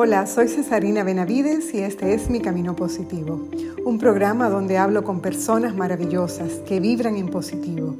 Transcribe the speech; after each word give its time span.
Hola, 0.00 0.28
soy 0.28 0.46
Cesarina 0.46 1.02
Benavides 1.02 1.74
y 1.74 1.78
este 1.78 2.14
es 2.14 2.30
Mi 2.30 2.38
Camino 2.38 2.76
Positivo, 2.76 3.48
un 3.84 3.98
programa 3.98 4.48
donde 4.48 4.78
hablo 4.78 5.02
con 5.02 5.18
personas 5.18 5.74
maravillosas 5.74 6.52
que 6.68 6.78
vibran 6.78 7.16
en 7.16 7.28
positivo. 7.28 7.96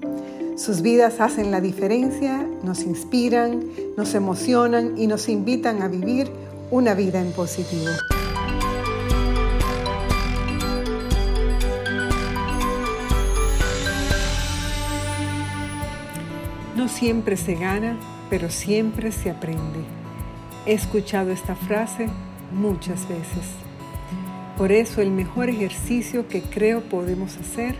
Sus 0.56 0.80
vidas 0.80 1.20
hacen 1.20 1.50
la 1.50 1.60
diferencia, 1.60 2.46
nos 2.62 2.84
inspiran, 2.84 3.64
nos 3.96 4.14
emocionan 4.14 4.96
y 4.96 5.08
nos 5.08 5.28
invitan 5.28 5.82
a 5.82 5.88
vivir 5.88 6.30
una 6.70 6.94
vida 6.94 7.20
en 7.20 7.32
positivo. 7.32 7.90
No 16.76 16.86
siempre 16.86 17.36
se 17.36 17.56
gana, 17.56 17.98
pero 18.30 18.50
siempre 18.50 19.10
se 19.10 19.30
aprende. 19.30 20.07
He 20.68 20.74
escuchado 20.74 21.30
esta 21.30 21.56
frase 21.56 22.10
muchas 22.52 23.08
veces. 23.08 23.54
Por 24.58 24.70
eso 24.70 25.00
el 25.00 25.10
mejor 25.10 25.48
ejercicio 25.48 26.28
que 26.28 26.42
creo 26.42 26.82
podemos 26.82 27.38
hacer 27.38 27.74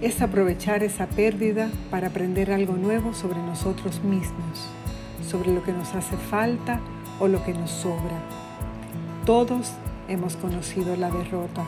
es 0.00 0.22
aprovechar 0.22 0.84
esa 0.84 1.08
pérdida 1.08 1.68
para 1.90 2.06
aprender 2.06 2.52
algo 2.52 2.76
nuevo 2.76 3.12
sobre 3.12 3.40
nosotros 3.40 4.04
mismos, 4.04 4.68
sobre 5.28 5.52
lo 5.52 5.64
que 5.64 5.72
nos 5.72 5.96
hace 5.96 6.16
falta 6.16 6.78
o 7.18 7.26
lo 7.26 7.42
que 7.42 7.54
nos 7.54 7.72
sobra. 7.72 8.22
Todos 9.26 9.72
hemos 10.06 10.36
conocido 10.36 10.94
la 10.94 11.10
derrota. 11.10 11.64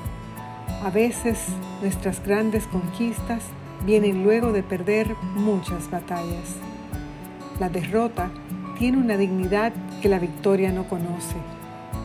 A 0.84 0.90
veces 0.90 1.46
nuestras 1.82 2.24
grandes 2.24 2.68
conquistas 2.68 3.42
vienen 3.84 4.22
luego 4.22 4.52
de 4.52 4.62
perder 4.62 5.16
muchas 5.34 5.90
batallas. 5.90 6.54
La 7.58 7.68
derrota 7.68 8.30
tiene 8.78 8.98
una 8.98 9.16
dignidad 9.16 9.72
que 10.04 10.10
la 10.10 10.18
victoria 10.18 10.70
no 10.70 10.86
conoce, 10.86 11.36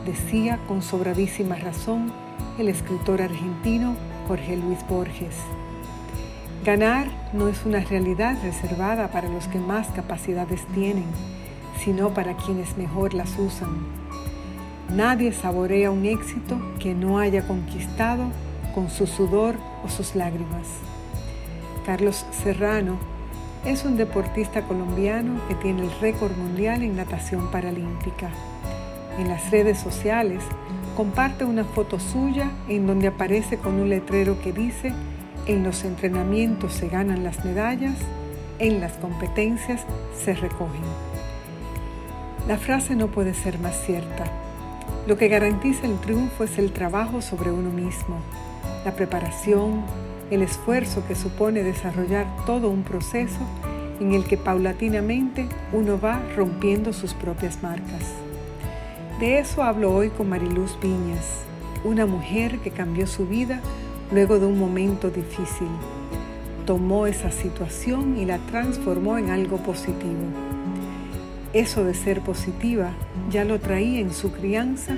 decía 0.06 0.58
con 0.66 0.80
sobradísima 0.80 1.56
razón 1.56 2.10
el 2.58 2.70
escritor 2.70 3.20
argentino 3.20 3.94
Jorge 4.26 4.56
Luis 4.56 4.78
Borges. 4.88 5.34
Ganar 6.64 7.08
no 7.34 7.48
es 7.48 7.66
una 7.66 7.80
realidad 7.80 8.38
reservada 8.42 9.08
para 9.08 9.28
los 9.28 9.48
que 9.48 9.58
más 9.58 9.88
capacidades 9.88 10.66
tienen, 10.68 11.04
sino 11.84 12.14
para 12.14 12.38
quienes 12.38 12.78
mejor 12.78 13.12
las 13.12 13.38
usan. 13.38 13.68
Nadie 14.88 15.34
saborea 15.34 15.90
un 15.90 16.06
éxito 16.06 16.58
que 16.78 16.94
no 16.94 17.18
haya 17.18 17.46
conquistado 17.46 18.24
con 18.74 18.88
su 18.88 19.06
sudor 19.06 19.56
o 19.84 19.90
sus 19.90 20.14
lágrimas. 20.14 20.68
Carlos 21.84 22.24
Serrano 22.30 22.96
es 23.64 23.84
un 23.84 23.96
deportista 23.96 24.62
colombiano 24.62 25.40
que 25.48 25.54
tiene 25.54 25.82
el 25.82 26.00
récord 26.00 26.34
mundial 26.36 26.82
en 26.82 26.96
natación 26.96 27.50
paralímpica. 27.50 28.30
En 29.18 29.28
las 29.28 29.50
redes 29.50 29.78
sociales 29.78 30.42
comparte 30.96 31.44
una 31.44 31.64
foto 31.64 31.98
suya 31.98 32.50
en 32.68 32.86
donde 32.86 33.08
aparece 33.08 33.58
con 33.58 33.74
un 33.74 33.90
letrero 33.90 34.40
que 34.40 34.52
dice, 34.52 34.92
en 35.46 35.62
los 35.62 35.84
entrenamientos 35.84 36.72
se 36.72 36.88
ganan 36.88 37.22
las 37.22 37.44
medallas, 37.44 37.96
en 38.58 38.80
las 38.80 38.92
competencias 38.94 39.82
se 40.24 40.34
recogen. 40.34 40.84
La 42.48 42.56
frase 42.56 42.96
no 42.96 43.08
puede 43.08 43.34
ser 43.34 43.58
más 43.58 43.78
cierta. 43.84 44.24
Lo 45.06 45.18
que 45.18 45.28
garantiza 45.28 45.86
el 45.86 45.98
triunfo 45.98 46.44
es 46.44 46.58
el 46.58 46.72
trabajo 46.72 47.20
sobre 47.20 47.50
uno 47.50 47.70
mismo, 47.70 48.20
la 48.84 48.92
preparación, 48.92 49.84
el 50.30 50.42
esfuerzo 50.42 51.02
que 51.06 51.14
supone 51.14 51.62
desarrollar 51.62 52.26
todo 52.46 52.70
un 52.70 52.82
proceso 52.82 53.40
en 54.00 54.14
el 54.14 54.24
que 54.24 54.36
paulatinamente 54.36 55.48
uno 55.72 56.00
va 56.00 56.22
rompiendo 56.36 56.92
sus 56.92 57.14
propias 57.14 57.62
marcas. 57.62 58.14
De 59.18 59.38
eso 59.38 59.62
hablo 59.62 59.92
hoy 59.94 60.08
con 60.08 60.28
Mariluz 60.28 60.78
Viñas, 60.80 61.42
una 61.84 62.06
mujer 62.06 62.58
que 62.60 62.70
cambió 62.70 63.06
su 63.06 63.26
vida 63.26 63.60
luego 64.12 64.38
de 64.38 64.46
un 64.46 64.58
momento 64.58 65.10
difícil. 65.10 65.68
Tomó 66.64 67.06
esa 67.06 67.30
situación 67.30 68.16
y 68.16 68.24
la 68.24 68.38
transformó 68.38 69.18
en 69.18 69.30
algo 69.30 69.58
positivo. 69.58 70.24
Eso 71.52 71.84
de 71.84 71.94
ser 71.94 72.20
positiva 72.20 72.92
ya 73.30 73.44
lo 73.44 73.58
traía 73.58 74.00
en 74.00 74.12
su 74.12 74.30
crianza 74.32 74.94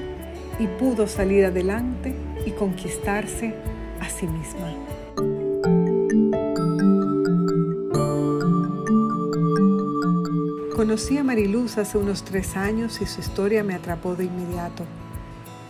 y 0.59 0.67
pudo 0.67 1.07
salir 1.07 1.47
adelante 1.47 2.15
y 2.47 2.51
conquistarse 2.51 3.55
a 4.01 4.09
sí 4.09 4.27
misma. 4.27 4.92
Conocí 10.83 11.17
a 11.17 11.23
Mariluz 11.23 11.79
hace 11.79 11.97
unos 11.97 12.25
tres 12.25 12.57
años 12.57 13.01
y 13.01 13.07
su 13.07 13.21
historia 13.21 13.63
me 13.63 13.77
atrapó 13.77 14.17
de 14.17 14.25
inmediato. 14.25 14.85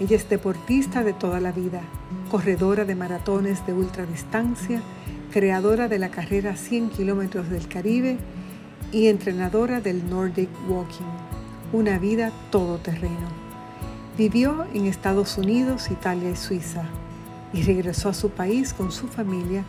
Ella 0.00 0.16
es 0.16 0.26
deportista 0.26 1.04
de 1.04 1.12
toda 1.12 1.38
la 1.38 1.52
vida, 1.52 1.82
corredora 2.30 2.86
de 2.86 2.94
maratones 2.94 3.66
de 3.66 3.74
ultradistancia, 3.74 4.80
creadora 5.30 5.86
de 5.86 5.98
la 5.98 6.10
carrera 6.10 6.56
100 6.56 6.88
kilómetros 6.88 7.50
del 7.50 7.68
Caribe 7.68 8.16
y 8.90 9.08
entrenadora 9.08 9.82
del 9.82 10.08
Nordic 10.08 10.48
Walking, 10.66 11.04
una 11.74 11.98
vida 11.98 12.32
todoterreno. 12.50 13.28
Vivió 14.16 14.64
en 14.72 14.86
Estados 14.86 15.36
Unidos, 15.36 15.90
Italia 15.90 16.30
y 16.30 16.36
Suiza 16.36 16.84
y 17.52 17.60
regresó 17.64 18.08
a 18.08 18.14
su 18.14 18.30
país 18.30 18.72
con 18.72 18.90
su 18.90 19.08
familia 19.08 19.62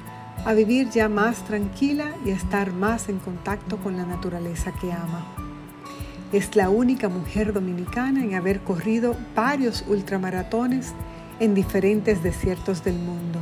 a 0.45 0.53
vivir 0.53 0.89
ya 0.89 1.07
más 1.07 1.45
tranquila 1.45 2.13
y 2.25 2.31
a 2.31 2.35
estar 2.35 2.73
más 2.73 3.07
en 3.07 3.19
contacto 3.19 3.77
con 3.77 3.95
la 3.95 4.05
naturaleza 4.05 4.73
que 4.73 4.91
ama. 4.91 5.25
Es 6.33 6.55
la 6.55 6.69
única 6.69 7.09
mujer 7.09 7.53
dominicana 7.53 8.23
en 8.23 8.35
haber 8.35 8.61
corrido 8.61 9.15
varios 9.35 9.85
ultramaratones 9.87 10.93
en 11.39 11.53
diferentes 11.53 12.23
desiertos 12.23 12.83
del 12.83 12.95
mundo, 12.95 13.39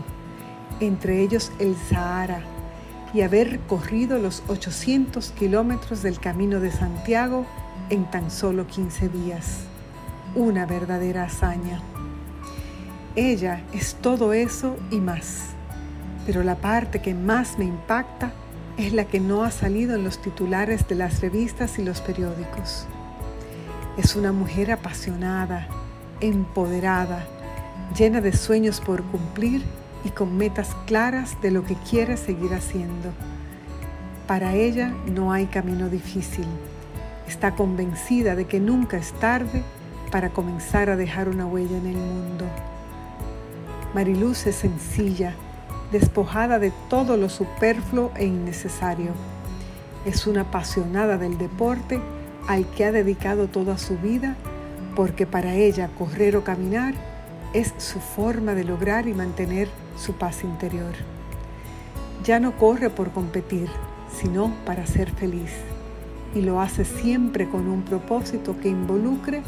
entre 0.80 1.22
ellos 1.22 1.52
el 1.60 1.76
Sahara, 1.76 2.42
y 3.14 3.22
haber 3.22 3.60
corrido 3.62 4.20
los 4.20 4.44
800 4.48 5.32
kilómetros 5.32 6.04
del 6.04 6.20
Camino 6.20 6.60
de 6.60 6.72
Santiago 6.72 7.46
en 7.90 8.10
tan 8.10 8.30
solo 8.30 8.68
15 8.68 9.10
días. 9.10 9.62
Una 10.36 10.66
verdadera 10.66 11.24
hazaña. 11.24 11.82
Ella 13.16 13.64
es 13.74 13.96
todo 13.96 14.32
eso 14.32 14.78
y 14.92 14.98
más 15.02 15.56
pero 16.26 16.44
la 16.44 16.56
parte 16.56 17.02
que 17.02 17.14
más 17.14 17.58
me 17.58 17.66
impacta 17.66 18.32
es 18.78 18.94
la 18.94 19.06
que 19.06 19.20
no 19.20 19.44
ha 19.44 19.52
salido 19.52 19.96
en 19.96 20.04
los 20.04 20.22
titulares 20.22 20.88
de 20.88 20.96
las 20.96 21.22
revistas 21.22 21.78
y 21.80 21.84
los 21.84 22.02
periódicos. 22.02 22.86
Es 23.98 24.16
una 24.16 24.32
mujer 24.32 24.72
apasionada, 24.72 25.68
empoderada, 26.22 27.26
llena 27.98 28.22
de 28.22 28.34
sueños 28.34 28.80
por 28.80 29.04
cumplir 29.04 29.64
y 30.04 30.10
con 30.10 30.38
metas 30.38 30.76
claras 30.86 31.40
de 31.42 31.52
lo 31.52 31.64
que 31.64 31.76
quiere 31.76 32.18
seguir 32.18 32.54
haciendo. 32.54 33.12
Para 34.28 34.54
ella 34.54 34.94
no 35.08 35.32
hay 35.34 35.48
camino 35.48 35.90
difícil. 35.90 36.46
Está 37.28 37.56
convencida 37.56 38.36
de 38.36 38.46
que 38.46 38.60
nunca 38.60 38.98
es 38.98 39.12
tarde 39.14 39.64
para 40.12 40.30
comenzar 40.30 40.90
a 40.90 40.96
dejar 40.96 41.30
una 41.30 41.46
huella 41.46 41.78
en 41.78 41.88
el 41.88 41.98
mundo. 41.98 42.46
Mariluz 43.94 44.48
es 44.48 44.56
sencilla, 44.56 45.36
despojada 45.92 46.60
de 46.60 46.72
todo 46.90 47.18
lo 47.18 47.30
superfluo 47.30 48.12
e 48.16 48.26
innecesario. 48.26 49.12
Es 50.06 50.26
una 50.28 50.42
apasionada 50.42 51.18
del 51.18 51.38
deporte 51.38 52.02
al 52.48 52.66
que 52.66 52.86
ha 52.86 52.92
dedicado 52.92 53.48
toda 53.48 53.78
su 53.78 53.98
vida 53.98 54.36
porque 54.96 55.26
para 55.26 55.56
ella 55.56 55.90
correr 55.98 56.36
o 56.36 56.44
caminar 56.44 56.94
es 57.54 57.74
su 57.78 58.00
forma 58.00 58.54
de 58.54 58.64
lograr 58.64 59.08
y 59.08 59.14
mantener 59.14 59.70
su 59.98 60.14
paz 60.14 60.44
interior. 60.44 60.94
Ya 62.24 62.40
no 62.40 62.58
corre 62.58 62.90
por 62.90 63.12
competir, 63.12 63.70
sino 64.14 64.54
para 64.66 64.86
ser 64.86 65.10
feliz. 65.12 65.52
Y 66.34 66.42
lo 66.42 66.62
hace 66.62 66.86
siempre 66.86 67.50
con 67.50 67.68
un 67.68 67.84
propósito 67.84 68.58
que 68.60 68.70
involucre 68.70 69.42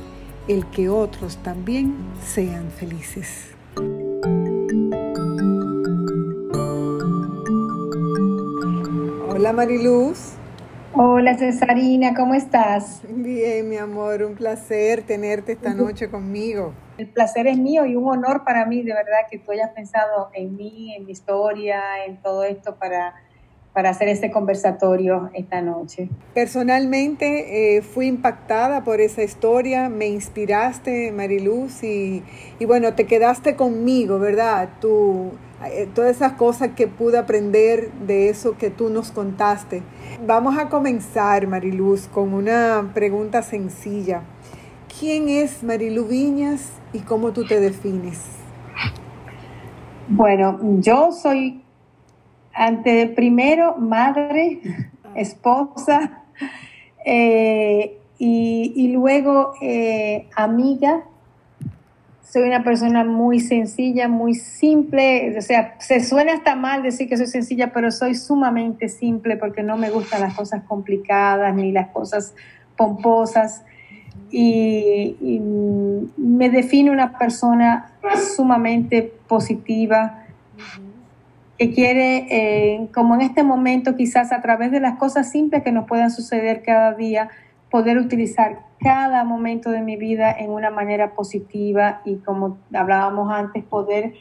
el 0.47 0.65
que 0.65 0.89
otros 0.89 1.37
también 1.37 1.95
sean 2.25 2.69
felices. 2.71 3.53
Hola 9.43 9.51
Mariluz. 9.51 10.35
Hola 10.93 11.37
Cesarina, 11.37 12.13
¿cómo 12.15 12.33
estás? 12.33 13.01
Bien, 13.09 13.67
mi 13.67 13.75
amor, 13.75 14.23
un 14.23 14.35
placer 14.35 15.03
tenerte 15.03 15.51
esta 15.51 15.73
noche 15.73 16.09
conmigo. 16.09 16.73
El 16.97 17.09
placer 17.09 17.47
es 17.47 17.57
mío 17.57 17.85
y 17.85 17.97
un 17.97 18.07
honor 18.07 18.45
para 18.45 18.65
mí, 18.65 18.83
de 18.83 18.93
verdad, 18.93 19.27
que 19.29 19.39
tú 19.39 19.51
hayas 19.51 19.71
pensado 19.71 20.29
en 20.31 20.55
mí, 20.55 20.95
en 20.95 21.05
mi 21.05 21.11
historia, 21.11 22.05
en 22.07 22.21
todo 22.21 22.45
esto 22.45 22.77
para, 22.77 23.15
para 23.73 23.89
hacer 23.89 24.07
este 24.07 24.31
conversatorio 24.31 25.29
esta 25.33 25.61
noche. 25.61 26.09
Personalmente 26.33 27.77
eh, 27.77 27.81
fui 27.81 28.07
impactada 28.07 28.83
por 28.83 29.01
esa 29.01 29.23
historia, 29.23 29.89
me 29.89 30.07
inspiraste, 30.07 31.11
Mariluz, 31.11 31.83
y, 31.83 32.23
y 32.59 32.65
bueno, 32.65 32.93
te 32.93 33.05
quedaste 33.05 33.55
conmigo, 33.55 34.19
¿verdad? 34.19 34.69
Tú 34.79 35.31
eh, 35.65 35.87
todas 35.93 36.15
esas 36.15 36.33
cosas 36.33 36.71
que 36.75 36.87
pude 36.87 37.17
aprender 37.17 37.91
de 37.93 38.29
eso 38.29 38.57
que 38.57 38.69
tú 38.69 38.89
nos 38.89 39.11
contaste. 39.11 39.81
Vamos 40.25 40.57
a 40.57 40.69
comenzar, 40.69 41.47
Mariluz, 41.47 42.07
con 42.07 42.33
una 42.33 42.91
pregunta 42.93 43.41
sencilla. 43.41 44.21
¿quién 44.99 45.29
es 45.29 45.63
Marilu 45.63 46.05
Viñas 46.05 46.71
y 46.93 46.99
cómo 46.99 47.33
tú 47.33 47.45
te 47.45 47.59
defines? 47.59 48.21
Bueno, 50.07 50.59
yo 50.79 51.11
soy, 51.11 51.62
ante 52.53 53.07
primero, 53.07 53.75
madre, 53.77 54.61
ah. 55.03 55.11
esposa, 55.15 56.23
eh, 57.05 57.99
y, 58.25 58.87
luego 58.93 59.53
eh, 59.61 60.29
amiga. 60.35 61.03
Soy 62.23 62.43
una 62.43 62.63
persona 62.63 63.03
muy 63.03 63.39
sencilla, 63.39 64.07
muy 64.07 64.33
simple, 64.33 65.37
o 65.37 65.41
sea, 65.41 65.75
se 65.79 65.99
suena 66.03 66.33
hasta 66.33 66.55
mal 66.55 66.81
decir 66.81 67.07
que 67.07 67.17
soy 67.17 67.27
sencilla, 67.27 67.71
pero 67.73 67.91
soy 67.91 68.15
sumamente 68.15 68.89
simple 68.89 69.37
porque 69.37 69.61
no 69.61 69.77
me 69.77 69.91
gustan 69.91 70.21
las 70.21 70.33
cosas 70.33 70.63
complicadas 70.63 71.53
ni 71.53 71.71
las 71.71 71.89
cosas 71.89 72.33
pomposas. 72.75 73.63
Y, 74.31 75.15
me 76.17 76.49
define 76.49 76.89
una 76.89 77.17
persona 77.19 77.91
sumamente 78.35 79.13
positiva, 79.27 80.22
que 81.63 81.71
quiere, 81.71 82.27
eh, 82.29 82.87
como 82.93 83.15
en 83.15 83.21
este 83.21 83.41
momento, 83.41 83.95
quizás 83.95 84.33
a 84.33 84.41
través 84.41 84.69
de 84.71 84.81
las 84.81 84.97
cosas 84.97 85.31
simples 85.31 85.63
que 85.63 85.71
nos 85.71 85.87
puedan 85.87 86.11
suceder 86.11 86.61
cada 86.61 86.93
día, 86.93 87.29
poder 87.69 87.97
utilizar 87.97 88.59
cada 88.81 89.23
momento 89.23 89.71
de 89.71 89.79
mi 89.79 89.95
vida 89.95 90.29
en 90.37 90.49
una 90.49 90.71
manera 90.71 91.11
positiva 91.11 92.01
y 92.03 92.17
como 92.17 92.57
hablábamos 92.73 93.31
antes, 93.31 93.63
poder 93.63 94.13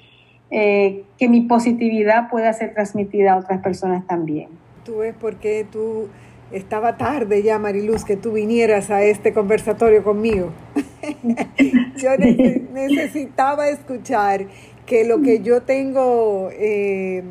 eh, 0.53 1.03
que 1.19 1.29
mi 1.29 1.41
positividad 1.41 2.31
pueda 2.31 2.53
ser 2.53 2.75
transmitida 2.75 3.33
a 3.33 3.39
otras 3.39 3.61
personas 3.61 4.07
también. 4.07 4.51
Tú 4.85 4.99
ves 4.99 5.15
por 5.15 5.37
qué 5.37 5.67
tú 5.69 6.09
estaba 6.53 6.97
tarde 6.97 7.43
ya, 7.43 7.59
Mariluz, 7.59 8.05
que 8.05 8.17
tú 8.17 8.33
vinieras 8.33 8.91
a 8.91 9.03
este 9.03 9.33
conversatorio 9.33 10.05
conmigo. 10.05 10.53
yo 11.97 12.11
necesitaba 12.73 13.69
escuchar 13.69 14.47
que 14.93 15.05
lo 15.05 15.23
que 15.23 15.41
yo 15.41 15.63
tengo, 15.63 16.51
eh, 16.53 17.23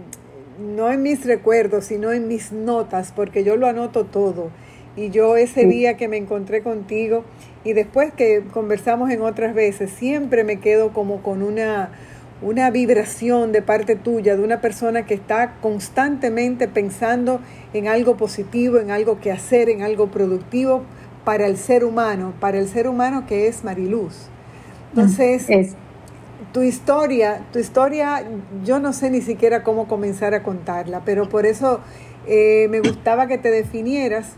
no 0.75 0.91
en 0.91 1.03
mis 1.03 1.23
recuerdos, 1.27 1.85
sino 1.85 2.11
en 2.11 2.27
mis 2.27 2.51
notas, 2.51 3.13
porque 3.15 3.43
yo 3.43 3.55
lo 3.55 3.67
anoto 3.67 4.03
todo 4.03 4.49
y 4.95 5.11
yo 5.11 5.37
ese 5.37 5.67
día 5.67 5.95
que 5.95 6.07
me 6.07 6.17
encontré 6.17 6.63
contigo 6.63 7.23
y 7.63 7.73
después 7.73 8.11
que 8.13 8.41
conversamos 8.51 9.11
en 9.11 9.21
otras 9.21 9.53
veces, 9.53 9.91
siempre 9.91 10.43
me 10.43 10.59
quedo 10.59 10.91
como 10.91 11.21
con 11.21 11.43
una, 11.43 11.91
una 12.41 12.71
vibración 12.71 13.51
de 13.51 13.61
parte 13.61 13.95
tuya, 13.95 14.35
de 14.35 14.43
una 14.43 14.59
persona 14.59 15.05
que 15.05 15.13
está 15.13 15.57
constantemente 15.61 16.67
pensando 16.67 17.41
en 17.75 17.87
algo 17.87 18.17
positivo, 18.17 18.79
en 18.79 18.89
algo 18.89 19.19
que 19.19 19.31
hacer, 19.31 19.69
en 19.69 19.83
algo 19.83 20.07
productivo 20.07 20.81
para 21.23 21.45
el 21.45 21.57
ser 21.57 21.85
humano, 21.85 22.33
para 22.39 22.57
el 22.57 22.67
ser 22.67 22.87
humano 22.87 23.27
que 23.27 23.47
es 23.47 23.63
Mariluz. 23.63 24.31
Entonces, 24.89 25.75
tu 26.53 26.61
historia, 26.61 27.45
tu 27.51 27.59
historia, 27.59 28.23
yo 28.63 28.79
no 28.79 28.93
sé 28.93 29.09
ni 29.09 29.21
siquiera 29.21 29.63
cómo 29.63 29.87
comenzar 29.87 30.33
a 30.33 30.43
contarla, 30.43 31.01
pero 31.05 31.29
por 31.29 31.45
eso 31.45 31.79
eh, 32.27 32.67
me 32.69 32.81
gustaba 32.81 33.27
que 33.27 33.37
te 33.37 33.49
definieras 33.49 34.33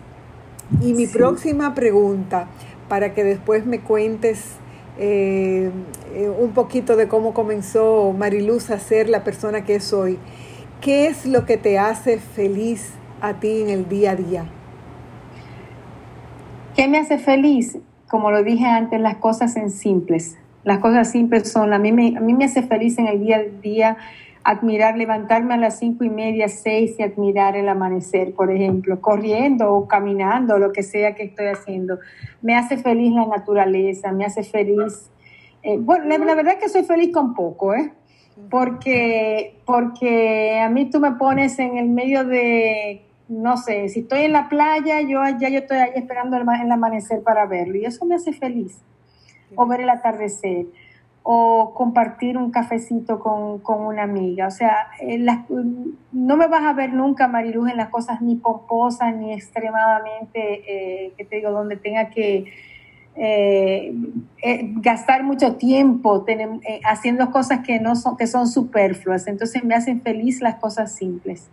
y 0.82 0.94
mi 0.94 1.08
próxima 1.08 1.74
pregunta, 1.74 2.48
para 2.88 3.14
que 3.14 3.24
después 3.24 3.66
me 3.66 3.80
cuentes 3.80 4.58
eh, 5.00 5.72
eh, 6.14 6.30
un 6.30 6.52
poquito 6.52 6.96
de 6.96 7.08
cómo 7.08 7.34
comenzó 7.34 8.14
Mariluz 8.14 8.70
a 8.70 8.80
ser 8.80 9.10
la 9.10 9.24
persona 9.24 9.66
que 9.66 9.76
es 9.76 9.94
hoy. 9.94 10.20
¿Qué 10.82 11.08
es 11.08 11.26
lo 11.26 11.46
que 11.46 11.58
te 11.58 11.80
hace 11.80 12.20
feliz 12.20 12.92
a 13.22 13.40
ti 13.40 13.62
en 13.62 13.70
el 13.70 13.88
día 13.88 14.12
a 14.12 14.16
día? 14.16 14.46
¿Qué 16.76 16.88
me 16.88 17.00
hace 17.00 17.18
feliz? 17.18 17.78
Como 18.08 18.32
lo 18.32 18.44
dije 18.44 18.66
antes, 18.66 19.00
las 19.00 19.16
cosas 19.16 19.56
en 19.56 19.72
simples. 19.72 20.38
Las 20.64 20.80
cosas 20.80 21.12
simples 21.12 21.52
son, 21.52 21.74
a 21.74 21.80
mí 21.80 21.92
me, 21.92 22.18
a 22.18 22.22
mí 22.22 22.34
me 22.34 22.46
hace 22.46 22.64
feliz 22.64 22.98
en 22.98 23.08
el 23.08 23.20
día 23.20 23.38
a 23.38 23.62
día 23.62 23.98
admirar, 24.44 24.98
levantarme 24.98 25.54
a 25.54 25.58
las 25.58 25.80
cinco 25.80 26.04
y 26.04 26.10
media, 26.10 26.48
seis 26.50 26.96
y 27.00 27.04
admirar 27.04 27.56
el 27.56 27.70
amanecer, 27.70 28.34
por 28.34 28.52
ejemplo, 28.52 29.00
corriendo 29.00 29.74
o 29.74 29.88
caminando, 29.88 30.58
lo 30.58 30.72
que 30.72 30.84
sea 30.84 31.16
que 31.16 31.24
estoy 31.24 31.48
haciendo. 31.48 32.00
Me 32.42 32.56
hace 32.56 32.78
feliz 32.78 33.14
la 33.14 33.26
naturaleza, 33.26 34.12
me 34.12 34.26
hace 34.26 34.44
feliz. 34.44 35.10
Eh, 35.64 35.78
bueno, 35.80 36.06
la, 36.26 36.36
verdad 36.36 36.56
es 36.56 36.64
que 36.64 36.70
soy 36.70 36.84
feliz 36.84 37.14
con 37.14 37.34
poco, 37.34 37.74
¿eh? 37.74 37.94
Porque, 38.50 39.62
porque 39.66 40.60
a 40.60 40.68
mí 40.68 40.90
tú 40.90 41.00
me 41.00 41.12
pones 41.14 41.58
en 41.60 41.78
el 41.78 41.88
medio 41.88 42.26
de, 42.26 43.06
no 43.30 43.58
sé, 43.58 43.88
si 43.90 44.02
estoy 44.02 44.24
en 44.24 44.34
la 44.34 44.50
playa, 44.50 45.02
yo 45.02 45.22
ya 45.40 45.50
yo 45.50 45.60
estoy 45.60 45.78
ahí 45.78 45.92
esperando 45.96 46.36
el, 46.36 46.44
el 46.64 46.72
amanecer 46.72 47.22
para 47.22 47.46
verlo 47.46 47.78
y 47.78 47.86
eso 47.86 48.06
me 48.06 48.16
hace 48.16 48.34
feliz. 48.34 48.82
O 49.56 49.66
ver 49.66 49.82
el 49.82 49.90
atardecer 49.90 50.66
o 51.24 51.74
compartir 51.74 52.38
un 52.38 52.52
cafecito 52.52 53.20
con, 53.20 53.62
una 53.66 54.04
amiga. 54.04 54.48
O 54.48 54.52
sea, 54.52 54.90
eh, 55.00 55.26
no 56.12 56.38
me 56.38 56.48
vas 56.48 56.64
a 56.64 56.74
ver 56.74 56.94
nunca, 56.94 57.30
Mariluz, 57.30 57.72
en 57.72 57.78
las 57.78 57.90
cosas 57.90 58.22
ni 58.22 58.36
pomposas 58.36 59.16
ni 59.16 59.34
extremadamente, 59.34 61.06
eh, 61.06 61.14
que 61.16 61.24
te 61.24 61.38
digo, 61.38 61.52
donde 61.52 61.78
tenga 61.78 62.10
que 62.10 62.52
eh, 63.16 63.94
gastar 64.82 65.24
mucho 65.24 65.56
tiempo 65.56 66.26
haciendo 66.84 67.32
cosas 67.32 67.60
que, 67.66 67.80
no 67.80 67.96
son, 67.96 68.18
que 68.18 68.28
son 68.28 68.48
superfluas. 68.48 69.28
Entonces 69.28 69.64
me 69.64 69.76
hacen 69.76 70.02
feliz 70.02 70.42
las 70.42 70.56
cosas 70.56 70.94
simples. 70.94 71.48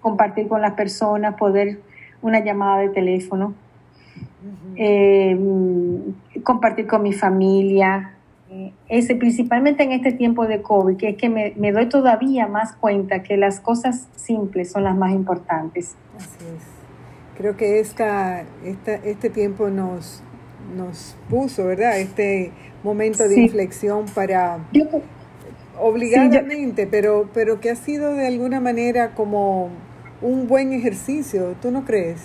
Compartir 0.00 0.48
con 0.48 0.60
las 0.60 0.72
personas, 0.72 1.36
poder 1.36 1.78
una 2.20 2.40
llamada 2.40 2.78
de 2.78 2.88
teléfono. 2.88 3.54
Compartir 6.42 6.86
con 6.86 7.02
mi 7.02 7.12
familia, 7.12 8.14
ese, 8.88 9.16
principalmente 9.16 9.82
en 9.82 9.92
este 9.92 10.12
tiempo 10.12 10.46
de 10.46 10.62
COVID, 10.62 10.96
que 10.96 11.10
es 11.10 11.16
que 11.16 11.28
me, 11.28 11.72
doy 11.72 11.88
todavía 11.88 12.46
más 12.46 12.74
cuenta 12.74 13.22
que 13.22 13.36
las 13.36 13.60
cosas 13.60 14.08
simples 14.16 14.70
son 14.70 14.84
las 14.84 14.96
más 14.96 15.12
importantes. 15.12 15.96
Así 16.16 16.44
es. 16.56 16.62
Creo 17.36 17.56
que 17.56 17.80
esta, 17.80 18.44
este 18.62 19.30
tiempo 19.30 19.70
nos, 19.70 20.22
nos 20.76 21.16
puso, 21.28 21.66
¿verdad? 21.66 21.98
Este 21.98 22.52
momento 22.84 23.26
de 23.26 23.40
inflexión 23.40 24.06
para... 24.14 24.58
obligadamente, 25.80 26.86
pero, 26.86 27.28
pero 27.34 27.60
que 27.60 27.70
ha 27.70 27.76
sido 27.76 28.14
de 28.14 28.28
alguna 28.28 28.60
manera 28.60 29.14
como 29.14 29.70
un 30.22 30.46
buen 30.46 30.72
ejercicio, 30.72 31.56
¿tú 31.60 31.72
no 31.72 31.84
crees? 31.84 32.20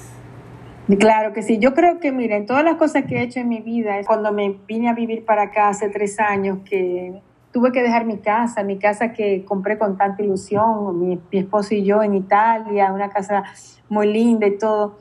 Claro 0.97 1.33
que 1.33 1.44
sí. 1.44 1.59
Yo 1.59 1.74
creo 1.75 2.00
que, 2.00 2.12
miren, 2.12 2.47
todas 2.47 2.63
las 2.63 2.75
cosas 2.75 3.06
que 3.06 3.18
he 3.18 3.21
hecho 3.21 3.39
en 3.39 3.50
mi 3.50 3.62
vida, 3.62 3.95
cuando 4.07 4.31
me 4.31 4.57
vine 4.68 4.89
a 4.89 4.94
vivir 4.94 5.24
para 5.24 5.44
acá 5.44 5.69
hace 5.69 5.89
tres 5.89 6.19
años, 6.19 6.59
que 6.65 7.21
tuve 7.51 7.71
que 7.71 7.83
dejar 7.83 8.05
mi 8.05 8.17
casa, 8.17 8.63
mi 8.63 8.79
casa 8.79 9.13
que 9.13 9.46
compré 9.46 9.77
con 9.77 9.98
tanta 9.98 10.24
ilusión, 10.24 11.00
mi, 11.00 11.19
esposo 11.31 11.75
y 11.75 11.84
yo 11.84 12.01
en 12.01 12.15
Italia, 12.15 12.91
una 12.91 13.10
casa 13.10 13.43
muy 13.88 14.12
linda 14.12 14.48
y 14.48 14.58
todo. 14.58 14.98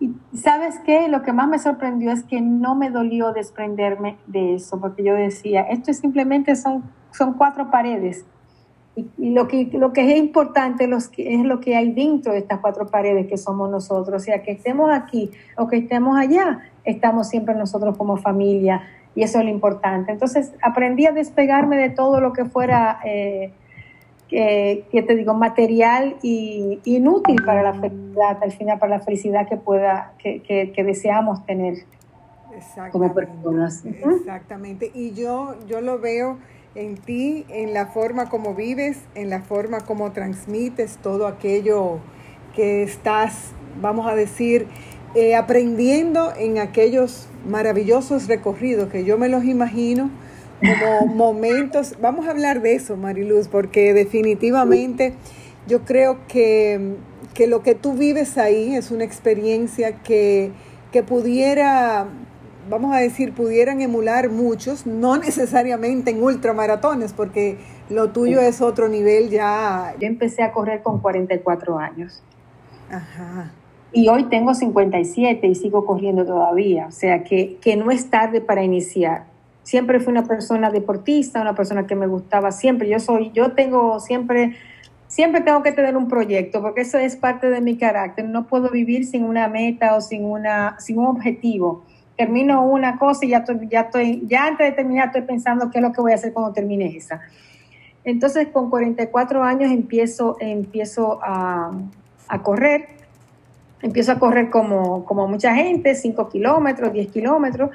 Y 0.00 0.12
sabes 0.36 0.78
qué, 0.84 1.08
lo 1.08 1.22
que 1.22 1.32
más 1.32 1.48
me 1.48 1.58
sorprendió 1.58 2.12
es 2.12 2.24
que 2.24 2.40
no 2.40 2.74
me 2.74 2.90
dolió 2.90 3.32
desprenderme 3.32 4.18
de 4.26 4.56
eso, 4.56 4.80
porque 4.80 5.02
yo 5.02 5.14
decía, 5.14 5.62
esto 5.62 5.92
simplemente 5.94 6.56
son, 6.56 6.82
son 7.12 7.34
cuatro 7.34 7.70
paredes 7.70 8.26
y, 8.94 9.30
lo, 9.30 9.48
que, 9.48 9.70
lo 9.72 9.92
que 9.92 10.12
es 10.12 10.18
importante 10.18 10.84
es 10.84 11.44
lo 11.44 11.60
que 11.60 11.76
hay 11.76 11.92
dentro 11.92 12.32
de 12.32 12.40
estas 12.40 12.60
cuatro 12.60 12.86
paredes 12.86 13.26
que 13.26 13.38
somos 13.38 13.70
nosotros. 13.70 14.22
O 14.22 14.24
sea, 14.24 14.42
que 14.42 14.52
estemos 14.52 14.90
aquí 14.92 15.30
o 15.56 15.66
que 15.66 15.78
estemos 15.78 16.18
allá, 16.18 16.60
estamos 16.84 17.28
siempre 17.28 17.54
nosotros 17.54 17.96
como 17.96 18.18
familia 18.18 18.82
y 19.14 19.22
eso 19.22 19.38
es 19.38 19.44
lo 19.44 19.50
importante. 19.50 20.12
Entonces 20.12 20.52
aprendí 20.62 21.06
a 21.06 21.12
despegarme 21.12 21.76
de 21.76 21.88
todo 21.88 22.20
lo 22.20 22.34
que 22.34 22.44
fuera, 22.44 23.00
eh, 23.04 23.52
que, 24.28 25.04
te 25.06 25.14
digo, 25.14 25.34
material 25.34 26.16
y 26.22 26.80
inútil 26.84 27.42
para 27.44 27.62
la 27.62 27.74
felicidad, 27.74 28.42
al 28.42 28.52
final 28.52 28.78
para 28.78 28.98
la 28.98 29.04
felicidad 29.04 29.46
que 29.48 29.56
pueda, 29.56 30.12
que, 30.18 30.40
que, 30.42 30.84
deseamos 30.84 31.44
tener 31.44 31.74
como 32.90 33.12
personas. 33.12 33.84
Exactamente. 33.84 34.90
Y 34.94 35.12
yo, 35.12 35.54
yo 35.66 35.82
lo 35.82 35.98
veo 35.98 36.38
en 36.74 36.96
ti, 36.96 37.44
en 37.48 37.74
la 37.74 37.86
forma 37.86 38.28
como 38.28 38.54
vives, 38.54 38.98
en 39.14 39.30
la 39.30 39.42
forma 39.42 39.80
como 39.80 40.12
transmites 40.12 40.96
todo 41.02 41.26
aquello 41.26 41.98
que 42.54 42.82
estás, 42.82 43.50
vamos 43.80 44.10
a 44.10 44.14
decir, 44.14 44.66
eh, 45.14 45.34
aprendiendo 45.34 46.32
en 46.36 46.58
aquellos 46.58 47.28
maravillosos 47.46 48.28
recorridos 48.28 48.88
que 48.90 49.04
yo 49.04 49.18
me 49.18 49.28
los 49.28 49.44
imagino 49.44 50.10
como 50.60 51.06
momentos. 51.14 51.96
Vamos 52.00 52.26
a 52.26 52.30
hablar 52.30 52.62
de 52.62 52.74
eso, 52.74 52.96
Mariluz, 52.96 53.48
porque 53.48 53.92
definitivamente 53.92 55.14
yo 55.66 55.82
creo 55.84 56.26
que, 56.28 56.94
que 57.34 57.46
lo 57.46 57.62
que 57.62 57.74
tú 57.74 57.92
vives 57.94 58.38
ahí 58.38 58.74
es 58.74 58.90
una 58.90 59.04
experiencia 59.04 60.02
que, 60.02 60.52
que 60.90 61.02
pudiera 61.02 62.08
vamos 62.68 62.94
a 62.94 62.98
decir, 62.98 63.32
pudieran 63.32 63.80
emular 63.80 64.30
muchos, 64.30 64.86
no 64.86 65.16
necesariamente 65.18 66.10
en 66.10 66.22
ultramaratones, 66.22 67.12
porque 67.12 67.58
lo 67.90 68.10
tuyo 68.10 68.40
es 68.40 68.60
otro 68.60 68.88
nivel 68.88 69.30
ya. 69.30 69.94
Yo 70.00 70.06
empecé 70.06 70.42
a 70.42 70.52
correr 70.52 70.82
con 70.82 71.00
44 71.00 71.78
años. 71.78 72.22
Ajá. 72.90 73.52
Y 73.92 74.08
hoy 74.08 74.24
tengo 74.24 74.54
57 74.54 75.46
y 75.46 75.54
sigo 75.54 75.84
corriendo 75.84 76.24
todavía, 76.24 76.86
o 76.86 76.92
sea 76.92 77.24
que, 77.24 77.58
que 77.60 77.76
no 77.76 77.90
es 77.90 78.08
tarde 78.08 78.40
para 78.40 78.62
iniciar. 78.62 79.24
Siempre 79.64 80.00
fui 80.00 80.12
una 80.12 80.24
persona 80.24 80.70
deportista, 80.70 81.42
una 81.42 81.54
persona 81.54 81.86
que 81.86 81.94
me 81.94 82.06
gustaba 82.06 82.52
siempre. 82.52 82.88
Yo 82.88 82.98
soy, 82.98 83.30
yo 83.32 83.52
tengo 83.52 84.00
siempre, 84.00 84.56
siempre 85.08 85.42
tengo 85.42 85.62
que 85.62 85.72
tener 85.72 85.96
un 85.96 86.08
proyecto 86.08 86.62
porque 86.62 86.80
eso 86.80 86.98
es 86.98 87.16
parte 87.16 87.50
de 87.50 87.60
mi 87.60 87.76
carácter. 87.76 88.24
No 88.24 88.46
puedo 88.46 88.70
vivir 88.70 89.04
sin 89.06 89.24
una 89.24 89.46
meta 89.46 89.94
o 89.94 90.00
sin 90.00 90.24
una, 90.24 90.76
sin 90.80 90.98
un 90.98 91.06
objetivo 91.06 91.84
termino 92.16 92.64
una 92.64 92.98
cosa 92.98 93.24
y 93.24 93.30
ya 93.30 93.38
estoy, 93.38 93.68
ya 93.68 93.82
estoy, 93.82 94.22
ya 94.26 94.46
antes 94.46 94.66
de 94.68 94.72
terminar 94.72 95.06
estoy 95.06 95.22
pensando 95.22 95.70
qué 95.70 95.78
es 95.78 95.82
lo 95.82 95.92
que 95.92 96.00
voy 96.00 96.12
a 96.12 96.16
hacer 96.16 96.32
cuando 96.32 96.52
termine 96.52 96.96
esa. 96.96 97.20
Entonces 98.04 98.48
con 98.48 98.70
44 98.70 99.42
años 99.42 99.70
empiezo, 99.70 100.36
empiezo 100.40 101.20
a, 101.22 101.70
a 102.28 102.42
correr, 102.42 102.88
empiezo 103.80 104.12
a 104.12 104.18
correr 104.18 104.50
como, 104.50 105.04
como 105.04 105.28
mucha 105.28 105.54
gente, 105.54 105.94
5 105.94 106.28
kilómetros, 106.28 106.92
10 106.92 107.10
kilómetros. 107.12 107.70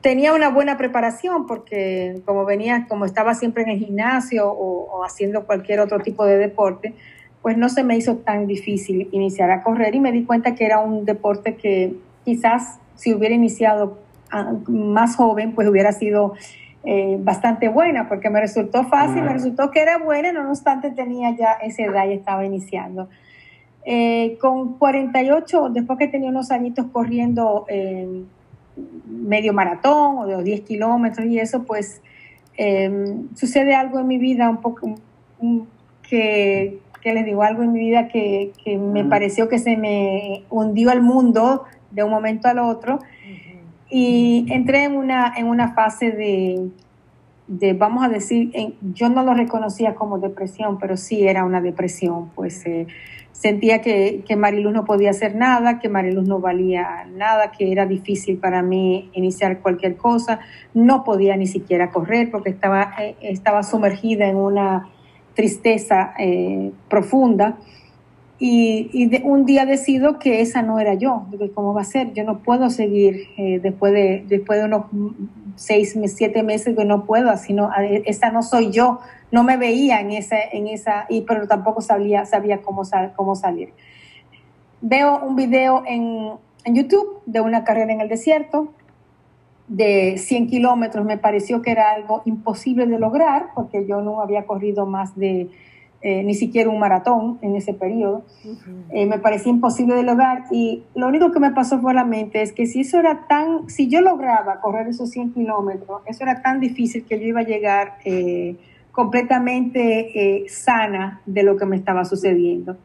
Tenía 0.00 0.34
una 0.34 0.50
buena 0.50 0.76
preparación 0.76 1.46
porque 1.46 2.20
como 2.24 2.44
venía, 2.44 2.86
como 2.88 3.04
estaba 3.04 3.34
siempre 3.34 3.62
en 3.62 3.70
el 3.70 3.78
gimnasio 3.78 4.50
o, 4.50 4.90
o 4.90 5.04
haciendo 5.04 5.46
cualquier 5.46 5.80
otro 5.80 6.00
tipo 6.00 6.26
de 6.26 6.38
deporte, 6.38 6.94
pues 7.42 7.56
no 7.56 7.68
se 7.68 7.82
me 7.84 7.96
hizo 7.96 8.16
tan 8.16 8.46
difícil 8.46 9.08
iniciar 9.12 9.50
a 9.50 9.62
correr 9.62 9.94
y 9.94 10.00
me 10.00 10.12
di 10.12 10.24
cuenta 10.24 10.54
que 10.54 10.66
era 10.66 10.80
un 10.80 11.04
deporte 11.06 11.56
que 11.56 11.94
quizás 12.24 12.78
si 13.00 13.14
hubiera 13.14 13.34
iniciado 13.34 13.98
ah, 14.30 14.52
más 14.68 15.16
joven, 15.16 15.54
pues 15.54 15.66
hubiera 15.66 15.90
sido 15.92 16.34
eh, 16.84 17.16
bastante 17.18 17.68
buena, 17.68 18.08
porque 18.08 18.28
me 18.28 18.40
resultó 18.40 18.84
fácil, 18.84 19.22
me 19.22 19.32
resultó 19.32 19.70
que 19.70 19.80
era 19.80 19.96
buena, 19.96 20.32
no 20.32 20.46
obstante 20.50 20.90
tenía 20.90 21.34
ya 21.34 21.52
esa 21.62 21.84
edad 21.84 22.06
y 22.06 22.12
estaba 22.12 22.44
iniciando. 22.44 23.08
Eh, 23.86 24.36
con 24.38 24.76
48, 24.76 25.70
después 25.70 25.98
que 25.98 26.08
tenía 26.08 26.28
unos 26.28 26.50
añitos 26.50 26.86
corriendo 26.92 27.64
eh, 27.68 28.22
medio 29.06 29.54
maratón 29.54 30.18
o 30.18 30.26
de 30.26 30.42
10 30.42 30.60
kilómetros 30.60 31.26
y 31.26 31.38
eso, 31.38 31.64
pues 31.64 32.02
sucede 33.34 33.74
algo 33.74 34.00
en 34.00 34.06
mi 34.06 34.18
vida 34.18 34.50
un 34.50 34.58
poco 34.58 34.94
que, 36.06 36.78
que, 37.00 37.14
les 37.14 37.24
digo, 37.24 37.42
algo 37.42 37.62
en 37.62 37.72
mi 37.72 37.78
vida 37.78 38.08
que, 38.08 38.52
que 38.62 38.76
me 38.76 39.02
pareció 39.06 39.48
que 39.48 39.58
se 39.58 39.78
me 39.78 40.44
hundió 40.50 40.90
al 40.90 41.00
mundo 41.00 41.64
de 41.90 42.04
un 42.04 42.10
momento 42.10 42.48
al 42.48 42.58
otro. 42.58 43.00
Y 43.88 44.46
entré 44.50 44.84
en 44.84 44.96
una, 44.96 45.32
en 45.36 45.46
una 45.46 45.74
fase 45.74 46.12
de, 46.12 46.70
de 47.50 47.72
vamos 47.72 48.04
a 48.04 48.08
decir, 48.08 48.52
yo 48.94 49.08
no 49.08 49.24
lo 49.24 49.34
reconocía 49.34 49.96
como 49.96 50.18
depresión, 50.20 50.78
pero 50.78 50.96
sí 50.96 51.26
era 51.26 51.44
una 51.44 51.60
depresión, 51.60 52.30
pues 52.36 52.64
eh, 52.64 52.86
sentía 53.32 53.80
que, 53.80 54.22
que 54.24 54.36
Mariluz 54.36 54.72
no 54.72 54.84
podía 54.84 55.10
hacer 55.10 55.34
nada, 55.34 55.80
que 55.80 55.88
Mariluz 55.88 56.28
no 56.28 56.38
valía 56.38 57.08
nada, 57.12 57.50
que 57.50 57.72
era 57.72 57.86
difícil 57.86 58.38
para 58.38 58.62
mí 58.62 59.10
iniciar 59.14 59.58
cualquier 59.58 59.96
cosa, 59.96 60.38
no 60.74 61.02
podía 61.02 61.36
ni 61.36 61.48
siquiera 61.48 61.90
correr 61.90 62.30
porque 62.30 62.50
estaba, 62.50 62.92
eh, 63.00 63.16
estaba 63.20 63.64
sumergida 63.64 64.28
en 64.28 64.36
una 64.36 64.88
tristeza 65.34 66.14
eh, 66.18 66.70
profunda. 66.88 67.56
Y, 68.42 69.20
un 69.22 69.44
día 69.44 69.66
decido 69.66 70.18
que 70.18 70.40
esa 70.40 70.62
no 70.62 70.80
era 70.80 70.94
yo. 70.94 71.26
Digo, 71.30 71.46
¿cómo 71.52 71.74
va 71.74 71.82
a 71.82 71.84
ser? 71.84 72.14
Yo 72.14 72.24
no 72.24 72.38
puedo 72.38 72.70
seguir 72.70 73.28
eh, 73.36 73.60
después, 73.62 73.92
de, 73.92 74.24
después 74.26 74.58
de 74.58 74.64
unos 74.64 74.86
seis, 75.56 75.94
siete 76.06 76.42
meses 76.42 76.74
que 76.74 76.86
no 76.86 77.04
puedo, 77.04 77.28
así 77.28 77.52
no, 77.52 77.70
esa 78.06 78.30
no 78.30 78.42
soy 78.42 78.70
yo. 78.70 79.00
No 79.30 79.44
me 79.44 79.58
veía 79.58 80.00
en 80.00 80.12
esa, 80.12 80.36
en 80.40 80.68
esa 80.68 81.04
y, 81.10 81.20
pero 81.20 81.46
tampoco 81.46 81.82
sabía, 81.82 82.24
sabía 82.24 82.62
cómo, 82.62 82.82
cómo 83.14 83.34
salir. 83.34 83.74
Veo 84.80 85.22
un 85.22 85.36
video 85.36 85.82
en, 85.86 86.30
en 86.64 86.74
YouTube 86.74 87.20
de 87.26 87.42
una 87.42 87.62
carrera 87.62 87.92
en 87.92 88.00
el 88.00 88.08
desierto 88.08 88.72
de 89.68 90.16
100 90.16 90.46
kilómetros. 90.46 91.04
Me 91.04 91.18
pareció 91.18 91.60
que 91.60 91.72
era 91.72 91.92
algo 91.92 92.22
imposible 92.24 92.86
de 92.86 92.98
lograr 92.98 93.48
porque 93.54 93.86
yo 93.86 94.00
no 94.00 94.22
había 94.22 94.46
corrido 94.46 94.86
más 94.86 95.14
de 95.14 95.50
eh, 96.02 96.22
ni 96.22 96.34
siquiera 96.34 96.70
un 96.70 96.78
maratón 96.78 97.38
en 97.42 97.56
ese 97.56 97.74
periodo. 97.74 98.24
Eh, 98.90 99.06
me 99.06 99.18
parecía 99.18 99.52
imposible 99.52 99.94
de 99.94 100.02
lograr 100.02 100.44
y 100.50 100.84
lo 100.94 101.08
único 101.08 101.30
que 101.30 101.40
me 101.40 101.50
pasó 101.50 101.80
por 101.80 101.94
la 101.94 102.04
mente 102.04 102.40
es 102.40 102.52
que 102.52 102.66
si 102.66 102.80
eso 102.80 102.98
era 102.98 103.26
tan, 103.28 103.68
si 103.68 103.88
yo 103.88 104.00
lograba 104.00 104.60
correr 104.60 104.88
esos 104.88 105.10
100 105.10 105.34
kilómetros, 105.34 106.00
eso 106.06 106.22
era 106.22 106.40
tan 106.40 106.58
difícil 106.58 107.04
que 107.04 107.20
yo 107.20 107.26
iba 107.26 107.40
a 107.40 107.44
llegar 107.44 107.98
eh, 108.04 108.56
completamente 108.92 110.44
sana 110.48 111.20
de 111.26 111.42
lo 111.42 111.56
que 111.56 111.66
me 111.66 111.76
estaba 111.76 112.04
sucediendo. 112.04 112.76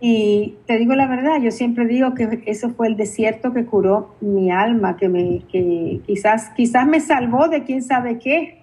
Y 0.00 0.54
te 0.66 0.78
digo 0.78 0.94
la 0.94 1.08
verdad, 1.08 1.40
yo 1.40 1.50
siempre 1.50 1.86
digo 1.86 2.14
que 2.14 2.42
eso 2.46 2.70
fue 2.70 2.86
el 2.86 2.96
desierto 2.96 3.52
que 3.52 3.64
curó 3.64 4.14
mi 4.20 4.50
alma, 4.50 4.96
que 4.96 5.08
me, 5.08 5.42
que 5.50 6.00
quizás, 6.06 6.50
quizás 6.50 6.86
me 6.86 7.00
salvó 7.00 7.48
de 7.48 7.64
quién 7.64 7.82
sabe 7.82 8.18
qué, 8.18 8.57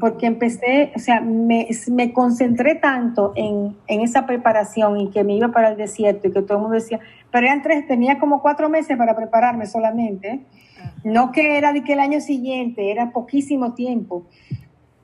porque 0.00 0.26
empecé, 0.26 0.92
o 0.96 0.98
sea, 0.98 1.20
me, 1.20 1.68
me 1.90 2.12
concentré 2.12 2.74
tanto 2.76 3.32
en, 3.36 3.76
en, 3.86 4.00
esa 4.00 4.26
preparación 4.26 4.98
y 4.98 5.10
que 5.10 5.24
me 5.24 5.34
iba 5.34 5.48
para 5.48 5.70
el 5.70 5.76
desierto 5.76 6.28
y 6.28 6.32
que 6.32 6.42
todo 6.42 6.56
el 6.56 6.62
mundo 6.62 6.76
decía, 6.76 7.00
pero 7.30 7.46
eran 7.46 7.62
tres, 7.62 7.86
tenía 7.86 8.18
como 8.18 8.40
cuatro 8.40 8.70
meses 8.70 8.96
para 8.96 9.14
prepararme 9.14 9.66
solamente, 9.66 10.40
no 11.04 11.32
que 11.32 11.58
era 11.58 11.72
de 11.72 11.84
que 11.84 11.92
el 11.92 12.00
año 12.00 12.20
siguiente, 12.20 12.90
era 12.90 13.10
poquísimo 13.10 13.74
tiempo. 13.74 14.24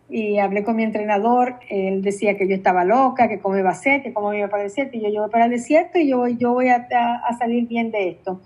Y 0.08 0.38
hablé 0.38 0.64
con 0.64 0.74
mi 0.74 0.82
entrenador, 0.82 1.60
él 1.68 2.02
decía 2.02 2.36
que 2.36 2.48
yo 2.48 2.54
estaba 2.54 2.84
loca, 2.84 3.28
que 3.28 3.38
cómo 3.38 3.56
iba 3.56 3.70
a 3.70 3.74
ser, 3.74 4.02
que 4.02 4.12
cómo 4.12 4.32
iba 4.34 4.48
para 4.48 4.64
el 4.64 4.70
desierto, 4.70 4.96
y 4.96 5.02
yo, 5.02 5.08
yo 5.10 5.20
voy 5.20 5.30
para 5.30 5.44
el 5.44 5.50
desierto 5.52 5.98
y 5.98 6.08
yo, 6.08 6.26
yo 6.26 6.52
voy 6.52 6.68
a, 6.68 6.86
a 7.28 7.38
salir 7.38 7.68
bien 7.68 7.90
de 7.90 8.08
esto. 8.08 8.40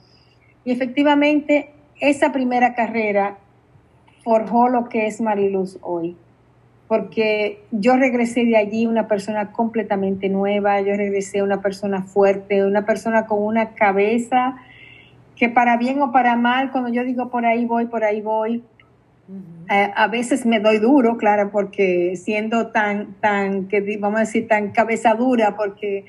Y 0.64 0.72
efectivamente, 0.72 1.70
esa 2.00 2.32
primera 2.32 2.74
carrera 2.74 3.38
forjó 4.24 4.68
lo 4.68 4.88
que 4.88 5.06
es 5.06 5.20
Mariluz 5.20 5.78
hoy 5.80 6.16
porque 6.88 7.60
yo 7.70 7.96
regresé 7.96 8.44
de 8.44 8.56
allí 8.56 8.86
una 8.86 9.08
persona 9.08 9.52
completamente 9.52 10.28
nueva, 10.28 10.80
yo 10.80 10.94
regresé 10.96 11.42
una 11.42 11.60
persona 11.62 12.02
fuerte, 12.02 12.64
una 12.64 12.84
persona 12.84 13.26
con 13.26 13.42
una 13.42 13.70
cabeza 13.70 14.56
que 15.36 15.48
para 15.48 15.76
bien 15.76 16.00
o 16.02 16.12
para 16.12 16.36
mal, 16.36 16.70
cuando 16.70 16.90
yo 16.90 17.04
digo 17.04 17.30
por 17.30 17.46
ahí 17.46 17.64
voy, 17.64 17.86
por 17.86 18.04
ahí 18.04 18.20
voy, 18.20 18.62
eh, 19.70 19.90
a 19.94 20.08
veces 20.08 20.44
me 20.44 20.60
doy 20.60 20.78
duro, 20.78 21.16
claro, 21.16 21.50
porque 21.50 22.14
siendo 22.16 22.68
tan, 22.68 23.14
tan, 23.14 23.68
que 23.68 23.96
vamos 23.98 24.18
a 24.18 24.20
decir, 24.20 24.46
tan 24.46 24.70
cabeza 24.72 25.14
dura, 25.14 25.56
porque 25.56 26.04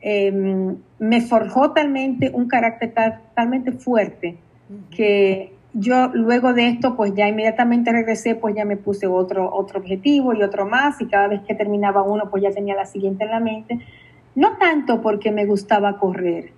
em, 0.00 0.76
me 0.98 1.20
forjó 1.20 1.72
talmente 1.72 2.30
un 2.32 2.46
carácter 2.46 2.94
totalmente 2.94 3.72
fuerte 3.72 4.36
que 4.90 5.52
yo 5.74 6.08
luego 6.14 6.54
de 6.54 6.68
esto, 6.68 6.96
pues 6.96 7.14
ya 7.14 7.28
inmediatamente 7.28 7.90
regresé, 7.90 8.36
pues 8.36 8.54
ya 8.54 8.64
me 8.64 8.76
puse 8.76 9.08
otro, 9.08 9.52
otro 9.52 9.80
objetivo 9.80 10.32
y 10.32 10.42
otro 10.42 10.66
más, 10.66 11.00
y 11.00 11.06
cada 11.06 11.28
vez 11.28 11.42
que 11.42 11.54
terminaba 11.54 12.02
uno, 12.02 12.30
pues 12.30 12.42
ya 12.44 12.50
tenía 12.52 12.76
la 12.76 12.86
siguiente 12.86 13.24
en 13.24 13.30
la 13.30 13.40
mente. 13.40 13.80
No 14.36 14.56
tanto 14.56 15.02
porque 15.02 15.32
me 15.32 15.46
gustaba 15.46 15.98
correr, 15.98 16.52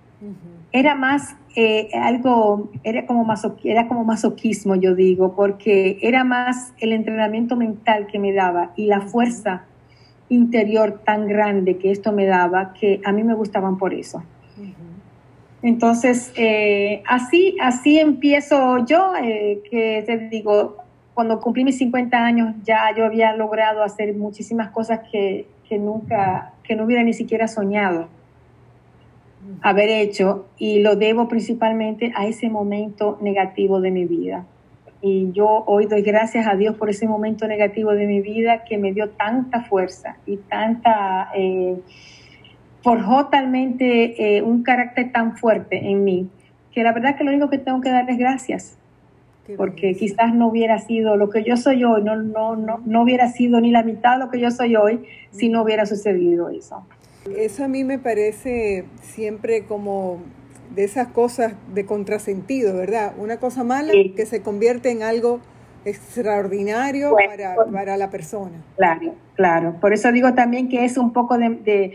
era 0.71 0.95
más 0.95 1.35
eh, 1.55 1.89
algo, 1.93 2.69
era 2.83 3.05
como, 3.05 3.25
era 3.63 3.87
como 3.87 4.03
masoquismo, 4.03 4.75
yo 4.75 4.95
digo, 4.95 5.35
porque 5.35 5.97
era 6.01 6.23
más 6.23 6.73
el 6.79 6.93
entrenamiento 6.93 7.55
mental 7.55 8.07
que 8.07 8.19
me 8.19 8.33
daba 8.33 8.71
y 8.75 8.85
la 8.85 9.01
fuerza 9.01 9.63
interior 10.29 11.01
tan 11.05 11.27
grande 11.27 11.77
que 11.77 11.91
esto 11.91 12.11
me 12.11 12.25
daba, 12.25 12.73
que 12.73 13.01
a 13.05 13.11
mí 13.11 13.23
me 13.23 13.33
gustaban 13.33 13.77
por 13.77 13.93
eso. 13.93 14.23
Entonces, 15.61 16.31
eh, 16.35 17.01
así, 17.07 17.57
así 17.59 17.99
empiezo 17.99 18.85
yo, 18.85 19.13
eh, 19.21 19.61
que 19.69 20.03
te 20.05 20.17
digo, 20.29 20.77
cuando 21.13 21.39
cumplí 21.39 21.63
mis 21.63 21.77
50 21.79 22.17
años 22.17 22.55
ya 22.63 22.93
yo 22.95 23.05
había 23.05 23.35
logrado 23.35 23.81
hacer 23.81 24.13
muchísimas 24.15 24.69
cosas 24.69 24.99
que, 25.11 25.47
que 25.67 25.79
nunca, 25.79 26.53
que 26.63 26.75
no 26.75 26.85
hubiera 26.85 27.03
ni 27.03 27.13
siquiera 27.13 27.47
soñado 27.47 28.07
haber 29.61 29.89
hecho 29.89 30.45
y 30.57 30.79
lo 30.79 30.95
debo 30.95 31.27
principalmente 31.27 32.11
a 32.15 32.27
ese 32.27 32.49
momento 32.49 33.17
negativo 33.21 33.81
de 33.81 33.91
mi 33.91 34.05
vida. 34.05 34.45
Y 35.01 35.31
yo 35.31 35.63
hoy 35.67 35.85
doy 35.85 36.01
gracias 36.01 36.47
a 36.47 36.55
Dios 36.55 36.75
por 36.75 36.89
ese 36.89 37.07
momento 37.07 37.47
negativo 37.47 37.91
de 37.91 38.07
mi 38.07 38.19
vida 38.19 38.63
que 38.63 38.77
me 38.77 38.93
dio 38.93 39.09
tanta 39.09 39.63
fuerza 39.63 40.17
y 40.25 40.37
tanta... 40.37 41.29
Eh, 41.35 41.77
forjó 42.83 43.27
talmente 43.27 44.37
eh, 44.37 44.41
un 44.41 44.63
carácter 44.63 45.11
tan 45.11 45.37
fuerte 45.37 45.89
en 45.89 46.03
mí 46.03 46.29
que 46.71 46.83
la 46.83 46.93
verdad 46.93 47.17
que 47.17 47.23
lo 47.23 47.31
único 47.31 47.49
que 47.49 47.57
tengo 47.57 47.81
que 47.81 47.89
darles 47.89 48.17
gracias 48.17 48.77
porque 49.55 49.95
quizás 49.95 50.33
no 50.33 50.47
hubiera 50.47 50.79
sido 50.79 51.15
lo 51.15 51.29
que 51.29 51.43
yo 51.43 51.55
soy 51.55 51.83
hoy, 51.83 52.03
no, 52.03 52.15
no, 52.17 52.55
no, 52.55 52.81
no 52.85 53.01
hubiera 53.03 53.31
sido 53.31 53.61
ni 53.61 53.71
la 53.71 53.83
mitad 53.83 54.13
de 54.17 54.25
lo 54.25 54.31
que 54.31 54.39
yo 54.39 54.51
soy 54.51 54.75
hoy 54.75 55.05
si 55.31 55.47
no 55.47 55.63
hubiera 55.63 55.85
sucedido 55.85 56.49
eso. 56.49 56.85
Eso 57.37 57.63
a 57.63 57.67
mí 57.67 57.83
me 57.83 57.99
parece 57.99 58.85
siempre 59.01 59.63
como 59.63 60.19
de 60.75 60.83
esas 60.83 61.07
cosas 61.07 61.53
de 61.73 61.85
contrasentido, 61.85 62.75
¿verdad? 62.75 63.13
Una 63.17 63.37
cosa 63.37 63.63
mala 63.63 63.93
que 64.15 64.25
se 64.25 64.41
convierte 64.41 64.91
en 64.91 65.03
algo 65.03 65.39
extraordinario 65.85 67.15
para, 67.15 67.55
para, 67.71 67.95
la 67.95 68.09
persona. 68.09 68.61
Claro, 68.75 69.15
claro. 69.35 69.75
Por 69.79 69.93
eso 69.93 70.11
digo 70.11 70.33
también 70.33 70.67
que 70.67 70.83
es 70.83 70.97
un 70.97 71.13
poco 71.13 71.37
de 71.37 71.93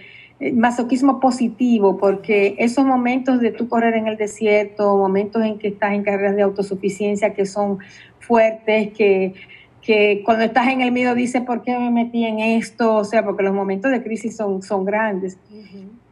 masoquismo 0.55 1.21
positivo, 1.21 1.99
porque 1.99 2.57
esos 2.59 2.85
momentos 2.85 3.41
de 3.41 3.53
tú 3.53 3.69
correr 3.69 3.95
en 3.95 4.09
el 4.09 4.17
desierto, 4.17 4.97
momentos 4.97 5.45
en 5.45 5.59
que 5.59 5.69
estás 5.69 5.93
en 5.93 6.03
carreras 6.03 6.37
de 6.37 6.43
autosuficiencia 6.43 7.35
que 7.35 7.47
son 7.47 7.79
fuertes, 8.19 8.93
que, 8.93 9.35
que 9.81 10.23
cuando 10.25 10.45
estás 10.45 10.69
en 10.69 10.81
el 10.81 10.93
miedo 10.93 11.15
dices, 11.15 11.43
¿por 11.43 11.63
qué 11.63 11.79
me 11.79 11.91
metí 11.91 12.25
en 12.25 12.41
esto? 12.41 12.97
O 12.97 13.05
sea, 13.05 13.25
porque 13.25 13.43
los 13.43 13.55
momentos 13.55 13.91
de 13.91 14.03
crisis 14.03 14.37
son, 14.37 14.63
son 14.63 14.85
grandes. 14.85 15.39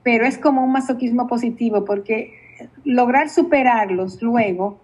Pero 0.03 0.27
es 0.27 0.39
como 0.39 0.65
un 0.65 0.73
masoquismo 0.73 1.27
positivo, 1.27 1.85
porque 1.85 2.33
lograr 2.85 3.29
superarlos 3.29 4.21
luego 4.23 4.79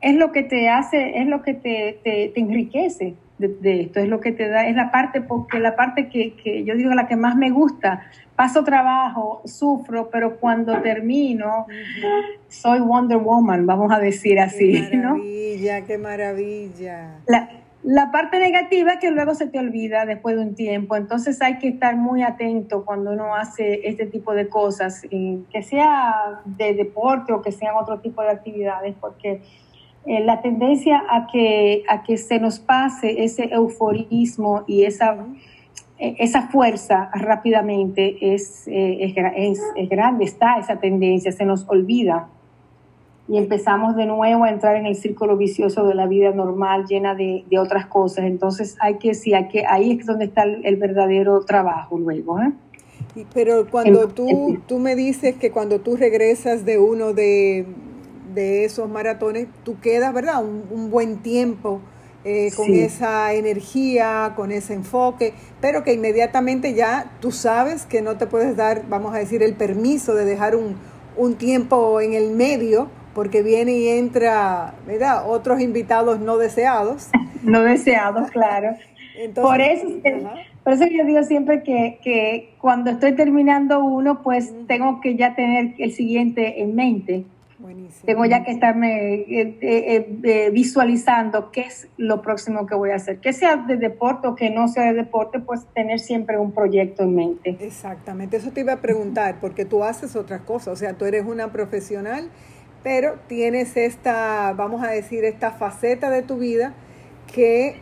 es 0.00 0.14
lo 0.14 0.32
que 0.32 0.42
te 0.42 0.68
hace, 0.68 1.18
es 1.18 1.26
lo 1.26 1.42
que 1.42 1.54
te, 1.54 2.00
te, 2.02 2.38
enriquece 2.38 3.14
de, 3.38 3.80
esto, 3.82 4.00
es 4.00 4.08
lo 4.08 4.20
que 4.20 4.32
te 4.32 4.48
da, 4.48 4.66
es 4.66 4.74
la 4.74 4.90
parte, 4.90 5.20
porque 5.20 5.58
la 5.60 5.76
parte 5.76 6.08
que, 6.08 6.34
que, 6.34 6.64
yo 6.64 6.74
digo 6.74 6.90
la 6.90 7.06
que 7.06 7.16
más 7.16 7.36
me 7.36 7.50
gusta, 7.50 8.02
paso 8.36 8.64
trabajo, 8.64 9.42
sufro, 9.44 10.10
pero 10.10 10.38
cuando 10.38 10.80
termino, 10.82 11.66
soy 12.48 12.80
Wonder 12.80 13.18
Woman, 13.18 13.66
vamos 13.66 13.92
a 13.92 13.98
decir 13.98 14.40
así, 14.40 14.88
qué 14.90 14.96
maravilla, 14.96 15.84
Qué 15.86 15.98
maravilla, 15.98 17.10
la, 17.26 17.48
la 17.84 18.10
parte 18.10 18.40
negativa 18.40 18.94
es 18.94 18.98
que 18.98 19.10
luego 19.10 19.34
se 19.34 19.46
te 19.46 19.58
olvida 19.58 20.04
después 20.04 20.36
de 20.36 20.42
un 20.42 20.54
tiempo, 20.54 20.96
entonces 20.96 21.40
hay 21.40 21.58
que 21.58 21.68
estar 21.68 21.96
muy 21.96 22.22
atento 22.22 22.84
cuando 22.84 23.12
uno 23.12 23.36
hace 23.36 23.88
este 23.88 24.06
tipo 24.06 24.34
de 24.34 24.48
cosas, 24.48 25.02
que 25.02 25.62
sea 25.62 26.40
de 26.44 26.74
deporte 26.74 27.32
o 27.32 27.40
que 27.40 27.52
sean 27.52 27.76
otro 27.76 28.00
tipo 28.00 28.20
de 28.22 28.30
actividades, 28.30 28.96
porque 29.00 29.42
eh, 30.06 30.20
la 30.24 30.40
tendencia 30.40 31.02
a 31.10 31.26
que, 31.26 31.82
a 31.88 32.02
que 32.02 32.16
se 32.16 32.38
nos 32.38 32.58
pase 32.58 33.24
ese 33.24 33.52
euforismo 33.52 34.64
y 34.66 34.84
esa, 34.84 35.26
eh, 35.98 36.16
esa 36.18 36.48
fuerza 36.48 37.10
rápidamente 37.12 38.34
es, 38.34 38.66
eh, 38.68 39.14
es, 39.36 39.60
es, 39.76 39.88
grande, 39.88 40.24
está 40.24 40.58
esa 40.58 40.76
tendencia, 40.76 41.32
se 41.32 41.44
nos 41.44 41.68
olvida. 41.68 42.28
Y 43.28 43.36
empezamos 43.36 43.96
de 43.96 44.06
nuevo 44.06 44.44
a 44.44 44.48
entrar 44.48 44.76
en 44.76 44.86
el 44.86 44.94
círculo 44.94 45.36
vicioso 45.36 45.86
de 45.86 45.94
la 45.94 46.06
vida 46.06 46.30
normal, 46.30 46.86
llena 46.86 47.14
de, 47.14 47.44
de 47.50 47.58
otras 47.58 47.84
cosas. 47.86 48.24
Entonces 48.24 48.78
hay 48.80 48.94
que, 48.94 49.12
sí, 49.12 49.34
hay 49.34 49.48
que, 49.48 49.66
ahí 49.66 49.98
es 50.00 50.06
donde 50.06 50.24
está 50.24 50.44
el, 50.44 50.76
verdadero 50.76 51.40
trabajo 51.40 51.98
luego. 51.98 52.38
Pero 53.34 53.66
cuando 53.70 54.08
tú, 54.08 54.58
tú 54.66 54.78
me 54.78 54.96
dices 54.96 55.34
que 55.36 55.50
cuando 55.50 55.80
tú 55.80 55.96
regresas 55.96 56.64
de 56.64 56.78
uno 56.78 57.12
de, 57.12 57.66
de 58.34 58.64
esos 58.64 58.88
maratones, 58.88 59.46
tú 59.64 59.80
quedas, 59.80 60.12
¿verdad? 60.12 60.42
Un, 60.44 60.90
buen 60.90 61.18
tiempo 61.18 61.80
eh, 62.24 62.50
con 62.56 62.72
esa 62.72 63.32
energía, 63.32 64.32
con 64.36 64.52
ese 64.52 64.74
enfoque, 64.74 65.34
pero 65.60 65.84
que 65.84 65.92
inmediatamente 65.92 66.74
ya 66.74 67.12
tú 67.20 67.32
sabes 67.32 67.86
que 67.86 68.02
no 68.02 68.16
te 68.16 68.26
puedes 68.26 68.56
dar, 68.56 68.88
vamos 68.88 69.14
a 69.14 69.18
decir, 69.18 69.42
el 69.42 69.54
permiso 69.54 70.14
de 70.14 70.24
dejar 70.24 70.56
un, 70.56 70.76
un 71.16 71.36
tiempo 71.36 72.00
en 72.00 72.14
el 72.14 72.30
medio, 72.30 72.88
porque 73.14 73.42
viene 73.42 73.72
y 73.72 73.88
entra, 73.88 74.74
¿verdad? 74.86 75.28
Otros 75.28 75.60
invitados 75.60 76.20
no 76.20 76.38
deseados. 76.38 77.08
no 77.42 77.62
deseados, 77.62 78.30
claro. 78.30 78.76
por 79.34 79.60
eso, 79.60 79.86
por 80.62 80.74
eso 80.74 80.86
yo 80.86 81.04
digo 81.04 81.22
siempre 81.24 81.62
que, 81.62 81.98
que 82.02 82.54
cuando 82.60 82.90
estoy 82.90 83.14
terminando 83.14 83.82
uno, 83.82 84.22
pues 84.22 84.54
tengo 84.66 85.00
que 85.00 85.16
ya 85.16 85.34
tener 85.34 85.74
el 85.78 85.92
siguiente 85.92 86.62
en 86.62 86.74
mente. 86.74 87.24
Tengo 88.04 88.24
ya 88.24 88.44
que 88.44 88.52
estarme 88.52 89.14
eh, 89.14 89.58
eh, 89.60 90.18
eh, 90.22 90.50
visualizando 90.52 91.50
qué 91.50 91.62
es 91.62 91.88
lo 91.96 92.22
próximo 92.22 92.66
que 92.66 92.76
voy 92.76 92.90
a 92.90 92.96
hacer. 92.96 93.18
Que 93.18 93.32
sea 93.32 93.56
de 93.56 93.76
deporte 93.76 94.28
o 94.28 94.36
que 94.36 94.50
no 94.50 94.68
sea 94.68 94.84
de 94.84 94.94
deporte, 94.94 95.40
pues 95.40 95.66
tener 95.74 95.98
siempre 95.98 96.38
un 96.38 96.52
proyecto 96.52 97.02
en 97.02 97.16
mente. 97.16 97.56
Exactamente, 97.60 98.36
eso 98.36 98.52
te 98.52 98.60
iba 98.60 98.74
a 98.74 98.80
preguntar, 98.80 99.40
porque 99.40 99.64
tú 99.64 99.82
haces 99.82 100.14
otras 100.14 100.42
cosas, 100.42 100.68
o 100.68 100.76
sea, 100.76 100.94
tú 100.94 101.04
eres 101.04 101.24
una 101.26 101.50
profesional, 101.50 102.30
pero 102.84 103.16
tienes 103.26 103.76
esta, 103.76 104.52
vamos 104.52 104.84
a 104.84 104.88
decir, 104.88 105.24
esta 105.24 105.50
faceta 105.50 106.10
de 106.10 106.22
tu 106.22 106.38
vida 106.38 106.74
que, 107.34 107.76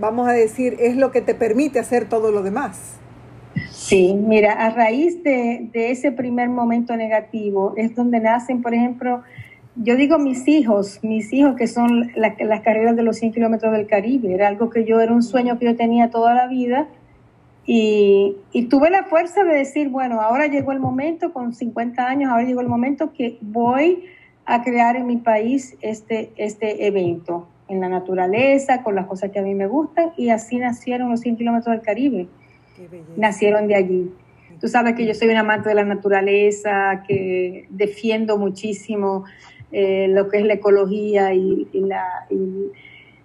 vamos 0.00 0.28
a 0.28 0.32
decir, 0.32 0.76
es 0.80 0.96
lo 0.96 1.12
que 1.12 1.22
te 1.22 1.34
permite 1.34 1.78
hacer 1.78 2.08
todo 2.08 2.32
lo 2.32 2.42
demás. 2.42 3.01
Sí, 3.70 4.14
mira, 4.14 4.52
a 4.52 4.70
raíz 4.70 5.22
de, 5.22 5.68
ese 5.74 6.12
primer 6.12 6.48
momento 6.48 6.96
negativo 6.96 7.74
es 7.76 7.94
donde 7.94 8.20
nacen, 8.20 8.62
por 8.62 8.74
ejemplo, 8.74 9.22
yo 9.76 9.96
digo 9.96 10.18
mis 10.18 10.46
hijos, 10.48 11.00
mis 11.02 11.32
hijos 11.32 11.56
que 11.56 11.66
son 11.66 12.10
las 12.14 12.60
carreras 12.60 12.96
de 12.96 13.02
los 13.02 13.16
100 13.16 13.32
kilómetros 13.32 13.72
del 13.72 13.86
Caribe, 13.86 14.34
era 14.34 14.48
algo 14.48 14.70
que 14.70 14.84
yo, 14.84 15.00
era 15.00 15.12
un 15.12 15.22
sueño 15.22 15.58
que 15.58 15.66
yo 15.66 15.76
tenía 15.76 16.10
toda 16.10 16.34
la 16.34 16.46
vida 16.46 16.88
y, 17.64 18.36
tuve 18.70 18.90
la 18.90 19.04
fuerza 19.04 19.44
de 19.44 19.54
decir, 19.54 19.88
bueno, 19.88 20.20
ahora 20.20 20.46
llegó 20.46 20.72
el 20.72 20.80
momento, 20.80 21.32
con 21.32 21.52
50 21.52 22.06
años, 22.06 22.30
ahora 22.30 22.44
llegó 22.44 22.60
el 22.60 22.68
momento 22.68 23.12
que 23.12 23.38
voy 23.40 24.04
a 24.44 24.62
crear 24.62 24.96
en 24.96 25.06
mi 25.06 25.18
país 25.18 25.76
este, 25.80 26.32
este 26.36 26.86
evento, 26.86 27.46
en 27.68 27.80
la 27.80 27.88
naturaleza, 27.88 28.82
con 28.82 28.94
las 28.94 29.06
cosas 29.06 29.30
que 29.30 29.38
a 29.38 29.42
mí 29.42 29.54
me 29.54 29.66
gustan 29.66 30.12
y 30.16 30.30
así 30.30 30.58
nacieron 30.58 31.10
los 31.10 31.20
100 31.20 31.36
kilómetros 31.36 31.74
del 31.74 31.82
Caribe 31.82 32.28
nacieron 33.16 33.66
de 33.66 33.74
allí. 33.74 34.10
Tú 34.60 34.68
sabes 34.68 34.94
que 34.94 35.04
yo 35.06 35.14
soy 35.14 35.28
un 35.28 35.36
amante 35.36 35.68
de 35.68 35.74
la 35.74 35.84
naturaleza, 35.84 37.02
que 37.06 37.66
defiendo 37.70 38.38
muchísimo 38.38 39.24
eh, 39.72 40.06
lo 40.08 40.28
que 40.28 40.38
es 40.38 40.44
la 40.44 40.54
ecología 40.54 41.34
y, 41.34 41.66
la, 41.72 42.26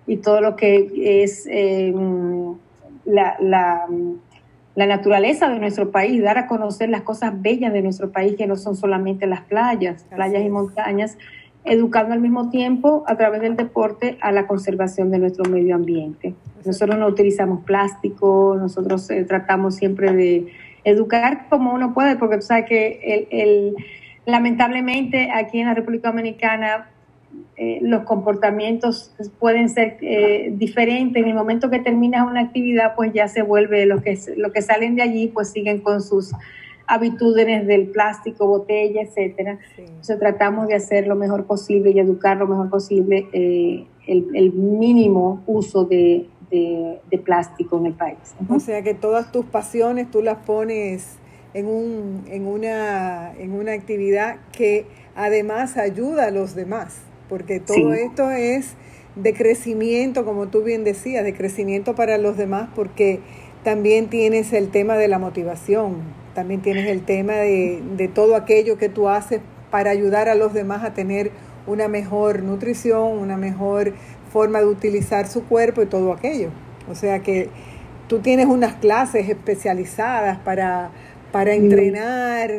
y, 0.08 0.18
todo 0.18 0.42
lo 0.42 0.56
que 0.56 1.22
es 1.24 1.46
em, 1.48 2.56
la, 3.06 3.38
la, 3.40 3.86
la, 4.76 4.86
naturaleza 4.88 5.50
de 5.50 5.60
nuestro 5.60 5.92
país, 5.92 6.24
dar 6.24 6.38
a 6.38 6.48
conocer 6.48 6.90
las 6.90 7.02
cosas 7.02 7.40
bellas 7.40 7.72
de 7.72 7.82
nuestro 7.82 8.12
país, 8.12 8.36
que 8.36 8.48
no 8.48 8.56
son 8.56 8.76
solamente 8.76 9.28
las 9.28 9.42
playas, 9.42 10.06
playas 10.06 10.44
y 10.44 10.50
montañas, 10.50 11.18
educando 11.68 12.14
al 12.14 12.22
mismo 12.22 12.50
tiempo 12.50 13.04
a 13.08 13.16
través 13.18 13.42
del 13.42 13.56
deporte 13.56 14.18
a 14.22 14.32
la 14.32 14.48
conservación 14.48 15.12
de 15.12 15.20
nuestro 15.20 15.46
medio 15.46 15.76
ambiente. 15.76 16.34
Nosotros 16.66 16.98
no 16.98 17.08
utilizamos 17.08 17.64
plástico, 17.64 18.56
nosotros 18.60 19.10
eh, 19.10 19.24
tratamos 19.24 19.76
siempre 19.76 20.14
de 20.14 20.48
educar 20.84 21.48
como 21.50 21.74
uno 21.74 21.94
puede, 21.94 22.16
porque 22.16 22.38
tú 22.38 22.44
sabes 22.44 22.66
que 22.66 23.28
el, 23.32 23.76
lamentablemente 24.26 25.30
aquí 25.34 25.60
en 25.60 25.68
la 25.68 25.74
República 25.74 26.10
Dominicana 26.10 26.90
eh, 27.56 27.80
los 27.82 28.04
comportamientos 28.04 29.12
pueden 29.40 29.70
ser 29.70 29.98
eh, 30.02 30.52
diferentes. 30.54 31.22
En 31.22 31.30
el 31.30 31.36
momento 31.36 31.70
que 31.70 31.80
terminas 31.80 32.26
una 32.28 32.42
actividad, 32.42 32.96
pues 32.96 33.12
ya 33.14 33.28
se 33.28 33.42
vuelve 33.42 33.86
lo 33.86 34.02
que, 34.02 34.18
lo 34.38 34.52
que 34.52 34.62
salen 34.62 34.96
de 34.96 35.02
allí, 35.02 35.28
pues 35.28 35.52
siguen 35.52 35.80
con 35.80 36.02
sus 36.02 36.32
habitudes 36.88 37.68
del 37.68 37.88
plástico, 37.88 38.48
botella, 38.48 39.02
etcétera. 39.02 39.60
Entonces 39.78 40.20
tratamos 40.20 40.68
de 40.68 40.76
hacer 40.76 41.06
lo 41.08 41.16
mejor 41.16 41.46
posible 41.46 41.92
y 41.92 42.00
educar 42.00 42.38
lo 42.38 42.48
mejor 42.48 42.70
posible 42.70 43.28
eh, 43.34 43.86
el, 44.08 44.54
mínimo 44.54 45.44
uso 45.46 45.84
de, 45.84 46.28
plástico 47.24 47.78
en 47.78 47.88
el 47.88 47.94
país. 47.94 48.18
O 48.50 48.60
sea 48.60 48.82
que 48.82 48.94
todas 48.94 49.32
tus 49.32 49.46
pasiones 49.46 50.10
tú 50.10 50.22
las 50.22 50.38
pones 50.38 51.18
en, 51.54 51.68
un, 51.68 52.24
en, 52.28 52.48
una, 52.48 53.34
en 53.38 53.52
una 53.52 53.74
actividad 53.74 54.38
que 54.54 54.86
además 55.16 55.76
ayuda 55.78 56.28
a 56.28 56.32
los 56.32 56.56
demás, 56.56 57.02
porque 57.28 57.60
todo 57.60 57.94
esto 57.94 58.32
es 58.32 58.76
de 59.16 59.34
crecimiento, 59.34 60.24
como 60.24 60.48
tú 60.48 60.64
bien 60.64 60.84
decías, 60.84 61.24
de 61.24 61.34
crecimiento 61.34 61.96
para 61.96 62.18
los 62.18 62.38
demás, 62.38 62.70
porque 62.76 63.20
también 63.64 64.08
tienes 64.08 64.54
el 64.54 64.70
tema 64.70 64.96
de 64.96 65.08
la 65.08 65.20
motivación, 65.20 65.98
también 66.38 66.62
tienes 66.62 66.88
el 66.88 67.02
tema 67.02 67.34
de, 67.34 67.82
de 67.98 68.08
todo 68.08 68.36
aquello 68.36 68.78
que 68.78 68.90
tú 68.90 69.10
haces 69.10 69.42
para 69.72 69.90
ayudar 69.90 70.30
a 70.30 70.36
los 70.36 70.54
demás 70.54 70.84
a 70.84 70.94
tener 70.94 71.32
una 71.66 71.88
mejor 71.88 72.44
nutrición, 72.44 73.18
una 73.18 73.38
mejor 73.38 73.94
forma 74.32 74.60
de 74.60 74.68
utilizar 74.68 75.28
su 75.28 75.46
cuerpo 75.46 75.82
y 75.82 75.88
todo 75.88 76.14
aquello. 76.14 76.50
O 76.92 76.94
sea 76.94 77.24
que 77.24 77.50
tú 78.08 78.20
tienes 78.20 78.46
unas 78.46 78.76
clases 78.76 79.28
especializadas 79.28 80.38
para, 80.38 80.92
para 81.32 81.56
entrenar. 81.56 82.52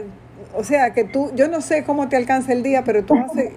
O 0.56 0.64
sea 0.64 0.92
que 0.92 1.04
tú, 1.04 1.30
yo 1.36 1.46
no 1.46 1.60
sé 1.60 1.84
cómo 1.84 2.08
te 2.08 2.16
alcanza 2.16 2.52
el 2.52 2.64
día, 2.64 2.82
pero 2.82 3.04
tú 3.04 3.14
haces, 3.24 3.52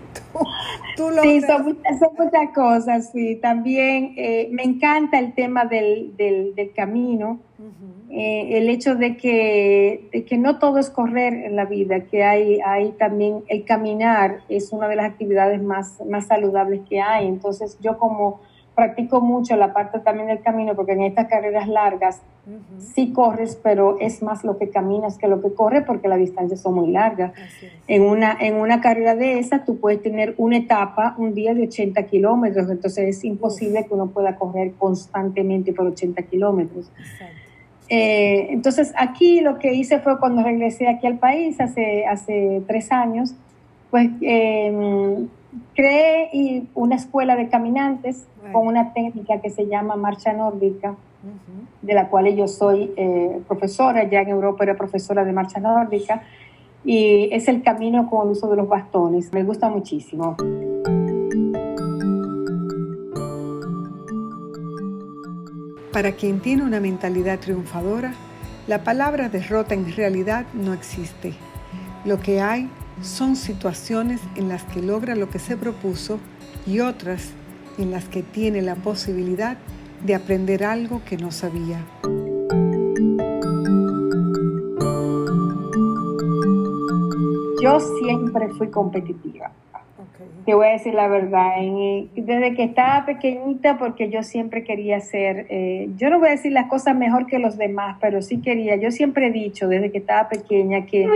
tú, 0.96 1.10
lo 1.10 1.24
Sí, 1.24 1.42
son 1.42 1.64
muchas, 1.64 2.50
cosas, 2.54 3.10
sí. 3.12 3.38
También 3.42 4.14
eh, 4.18 4.50
me 4.52 4.62
encanta 4.62 5.18
el 5.18 5.34
tema 5.34 5.66
del, 5.66 6.16
del, 6.16 6.54
del 6.54 6.74
camino. 6.74 7.40
Eh, 8.10 8.58
el 8.58 8.70
hecho 8.70 8.96
de 8.96 9.16
que, 9.16 10.26
que 10.28 10.38
no 10.38 10.60
todo 10.60 10.80
es 10.80 10.90
correr 10.90 11.34
en 11.34 11.56
la 11.56 11.66
vida, 11.66 12.02
que 12.02 12.24
hay, 12.24 12.60
hay 12.60 12.92
también 12.92 13.44
el 13.48 13.64
caminar 13.64 14.42
es 14.50 14.74
una 14.74 14.88
de 14.88 14.98
las 14.98 15.10
actividades 15.10 15.62
más, 15.62 16.02
más 16.10 16.28
saludables 16.28 16.82
que 16.90 17.00
hay. 17.00 17.28
Entonces 17.28 17.78
yo 17.82 17.98
como 17.98 18.42
practico 18.76 19.22
mucho 19.22 19.56
la 19.56 19.74
parte 19.74 20.00
también 20.00 20.28
del 20.28 20.42
camino, 20.42 20.76
porque 20.76 20.94
en 20.94 21.04
estas 21.04 21.28
carreras 21.28 21.68
largas 21.68 22.22
sí 22.80 23.14
corres, 23.14 23.60
pero 23.62 23.98
es 24.00 24.24
más 24.24 24.44
lo 24.44 24.58
que 24.58 24.70
caminas 24.70 25.18
que 25.18 25.28
lo 25.28 25.42
que 25.42 25.54
corre, 25.54 25.82
porque 25.84 26.08
las 26.08 26.18
distancias 26.18 26.62
son 26.62 26.76
muy 26.76 26.90
largas. 26.90 27.34
En 27.88 28.02
una, 28.04 28.36
en 28.40 28.56
una 28.56 28.82
carrera 28.82 29.16
de 29.16 29.40
esas, 29.40 29.66
tú 29.66 29.80
puedes 29.80 30.02
tener 30.02 30.34
una 30.38 30.58
etapa, 30.58 31.16
un 31.18 31.34
día 31.34 31.54
de 31.54 31.64
80 31.64 32.04
kilómetros, 32.04 32.70
entonces 32.70 33.18
es 33.18 33.24
imposible 33.24 33.86
que 33.86 33.94
uno 33.94 34.08
pueda 34.08 34.36
correr 34.36 34.74
constantemente 34.78 35.74
por 35.74 35.88
80 35.88 36.24
kilómetros. 36.24 36.92
Eh, 37.94 38.48
entonces 38.52 38.94
aquí 38.98 39.42
lo 39.42 39.60
que 39.60 39.74
hice 39.74 40.00
fue 40.00 40.18
cuando 40.18 40.42
regresé 40.42 40.88
aquí 40.88 41.08
al 41.08 41.18
país 41.18 41.60
hace, 41.60 42.06
hace 42.06 42.64
tres 42.66 42.90
años, 42.90 43.36
pues 43.90 44.10
em, 44.22 45.28
creé 45.76 46.64
una 46.74 46.96
escuela 46.96 47.36
de 47.36 47.50
caminantes 47.50 48.26
con 48.54 48.66
una 48.66 48.94
técnica 48.94 49.42
que 49.42 49.50
se 49.50 49.68
llama 49.68 49.98
marcha 49.98 50.32
nórdica, 50.32 50.96
de 51.82 51.94
la 51.94 52.08
cual 52.08 52.34
yo 52.34 52.48
soy 52.48 52.94
eh, 52.96 53.42
profesora, 53.46 54.10
ya 54.10 54.22
en 54.22 54.30
Europa 54.30 54.64
era 54.64 54.76
profesora 54.76 55.26
de 55.26 55.34
marcha 55.34 55.60
nórdica, 55.60 56.24
y 56.86 57.28
es 57.34 57.50
el 57.50 57.62
camino 57.62 58.10
con 58.10 58.26
el 58.26 58.32
uso 58.32 58.50
de 58.50 58.56
los 58.56 58.70
bastones. 58.70 59.34
Me 59.34 59.44
gusta 59.44 59.68
muchísimo. 59.68 60.38
Para 65.92 66.14
quien 66.14 66.40
tiene 66.40 66.64
una 66.64 66.80
mentalidad 66.80 67.40
triunfadora, 67.40 68.14
la 68.68 68.84
palabra 68.84 69.28
derrota 69.28 69.74
en 69.74 69.94
realidad 69.94 70.46
no 70.54 70.74
existe. 70.74 71.34
Lo 72.06 72.20
que 72.20 72.40
hay 72.40 72.70
son 73.02 73.36
situaciones 73.36 74.22
en 74.36 74.48
las 74.48 74.64
que 74.64 74.82
logra 74.82 75.16
lo 75.16 75.30
que 75.30 75.40
se 75.40 75.58
propuso 75.58 76.20
y 76.66 76.80
otras 76.80 77.32
en 77.78 77.92
las 77.92 78.06
que 78.06 78.24
tiene 78.24 78.62
la 78.62 78.76
posibilidad 78.76 79.58
de 80.06 80.16
aprender 80.16 80.64
algo 80.64 81.02
que 81.04 81.18
no 81.18 81.32
sabía. 81.32 81.86
Yo 87.62 87.80
siempre 88.00 88.50
fui 88.58 88.70
competitiva. 88.70 89.52
Te 90.46 90.54
voy 90.54 90.68
a 90.68 90.72
decir 90.72 90.94
la 90.94 91.08
verdad, 91.08 91.56
desde 92.16 92.56
que 92.56 92.64
estaba 92.64 93.06
pequeñita, 93.06 93.78
porque 93.78 94.10
yo 94.10 94.24
siempre 94.24 94.64
quería 94.64 95.00
ser, 95.00 95.48
eh, 95.50 95.90
yo 95.98 96.10
no 96.10 96.20
voy 96.20 96.30
a 96.30 96.32
decir 96.32 96.52
las 96.52 96.68
cosas 96.68 96.96
mejor 96.96 97.28
que 97.28 97.40
los 97.40 97.58
demás, 97.58 97.98
pero 98.02 98.22
sí 98.22 98.42
quería, 98.42 98.76
yo 98.76 98.92
siempre 98.92 99.28
he 99.28 99.32
dicho 99.32 99.68
desde 99.68 99.92
que 99.92 100.00
estaba 100.00 100.30
pequeña 100.30 100.86
que 100.86 101.08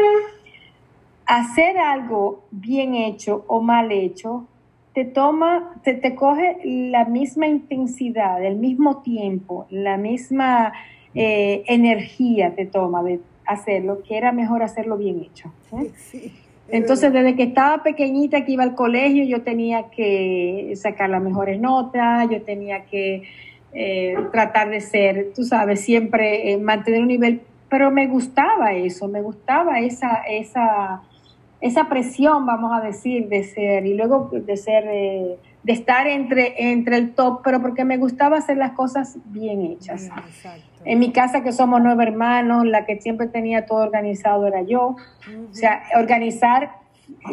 hacer 1.25 1.77
algo 1.77 2.43
bien 2.51 2.93
hecho 2.95 3.45
o 3.47 3.61
mal 3.61 3.91
hecho 3.91 4.47
te 4.95 5.03
toma, 5.03 5.75
te, 5.83 5.93
te 5.93 6.15
coge 6.15 6.57
la 6.63 7.03
misma 7.03 7.47
intensidad, 7.47 8.43
el 8.43 8.55
mismo 8.55 9.01
tiempo, 9.01 9.67
la 9.69 9.97
misma 9.97 10.71
eh, 11.13 11.63
energía 11.67 12.55
te 12.55 12.65
toma 12.65 13.03
de 13.03 13.19
hacerlo, 13.45 14.01
que 14.03 14.17
era 14.17 14.31
mejor 14.31 14.63
hacerlo 14.63 14.97
bien 14.97 15.21
hecho. 15.21 15.51
¿eh? 15.73 16.31
Entonces, 16.67 17.13
desde 17.13 17.35
que 17.35 17.43
estaba 17.43 17.83
pequeñita 17.83 18.43
que 18.43 18.53
iba 18.53 18.63
al 18.63 18.75
colegio, 18.75 19.23
yo 19.25 19.43
tenía 19.43 19.89
que 19.89 20.73
sacar 20.75 21.09
las 21.09 21.21
mejores 21.21 21.59
notas, 21.59 22.27
yo 22.29 22.41
tenía 22.41 22.85
que 22.85 23.23
eh, 23.73 24.15
tratar 24.31 24.69
de 24.69 24.81
ser, 24.81 25.33
tú 25.35 25.43
sabes, 25.43 25.81
siempre 25.81 26.57
mantener 26.57 27.01
un 27.01 27.09
nivel, 27.09 27.41
pero 27.69 27.91
me 27.91 28.07
gustaba 28.07 28.73
eso, 28.73 29.07
me 29.07 29.21
gustaba 29.21 29.79
esa, 29.79 30.23
esa, 30.29 31.01
esa 31.61 31.89
presión, 31.89 32.45
vamos 32.45 32.71
a 32.73 32.81
decir, 32.81 33.27
de 33.27 33.43
ser, 33.43 33.85
y 33.85 33.93
luego 33.93 34.29
de 34.31 34.57
ser, 34.57 34.85
eh, 34.87 35.37
de 35.63 35.73
estar 35.73 36.07
entre, 36.07 36.71
entre 36.71 36.97
el 36.97 37.13
top, 37.13 37.41
pero 37.43 37.61
porque 37.61 37.83
me 37.85 37.97
gustaba 37.97 38.37
hacer 38.37 38.57
las 38.57 38.71
cosas 38.71 39.17
bien 39.25 39.61
hechas. 39.61 40.09
En 40.85 40.99
mi 40.99 41.11
casa, 41.11 41.41
que 41.43 41.51
somos 41.51 41.81
nueve 41.81 42.03
hermanos, 42.03 42.65
la 42.65 42.85
que 42.85 43.01
siempre 43.01 43.27
tenía 43.27 43.65
todo 43.65 43.79
organizado 43.79 44.45
era 44.47 44.61
yo. 44.61 44.95
O 45.51 45.53
sea, 45.53 45.83
organizar, 45.97 46.71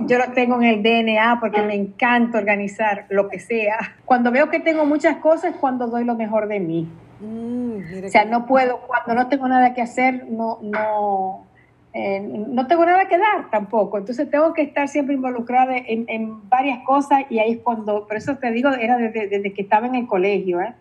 yo 0.07 0.19
lo 0.19 0.33
tengo 0.33 0.61
en 0.61 0.65
el 0.65 0.83
DNA 0.83 1.39
porque 1.39 1.63
me 1.63 1.75
encanta 1.75 2.39
organizar 2.39 3.07
lo 3.11 3.29
que 3.29 3.39
sea. 3.39 3.97
Cuando 4.05 4.31
veo 4.31 4.49
que 4.49 4.59
tengo 4.59 4.87
muchas 4.87 5.19
cosas, 5.19 5.55
cuando 5.61 5.87
doy 5.87 6.05
lo 6.05 6.15
mejor 6.17 6.49
de 6.49 6.61
mí. 6.61 6.89
Mm, 7.21 8.05
o 8.07 8.09
sea, 8.09 8.25
no 8.25 8.47
puedo, 8.47 8.81
cuando 8.81 9.15
no 9.15 9.29
tengo 9.29 9.47
nada 9.47 9.75
que 9.75 9.83
hacer, 9.83 10.27
no, 10.29 10.59
no, 10.63 11.47
eh, 11.95 12.21
no 12.21 12.67
tengo 12.67 12.87
nada 12.87 13.07
que 13.07 13.19
dar 13.19 13.51
tampoco, 13.51 13.99
entonces 13.99 14.31
tengo 14.31 14.55
que 14.55 14.63
estar 14.63 14.89
siempre 14.89 15.15
involucrada 15.15 15.77
en, 15.77 16.49
varias 16.49 16.83
cosas 16.85 17.25
y 17.29 17.39
ahí 17.39 17.53
es 17.53 17.59
cuando, 17.59 18.07
por 18.07 18.17
eso 18.17 18.37
te 18.39 18.51
digo, 18.51 18.71
era 18.71 18.97
desde, 18.97 19.53
que 19.53 19.63
estaba 19.63 19.87
en 19.87 19.97
el 19.97 20.07
colegio, 20.07 20.61
¿eh? 20.61 20.73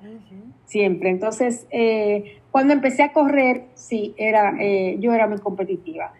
siempre. 0.66 1.10
Entonces, 1.10 1.68
eh, 1.70 2.40
cuando 2.50 2.72
empecé 2.72 3.04
a 3.04 3.12
correr, 3.12 3.66
sí, 3.74 4.14
era, 4.18 4.54
yo 5.00 5.14
era 5.14 5.28
muy 5.28 5.40
competitiva. 5.40 6.14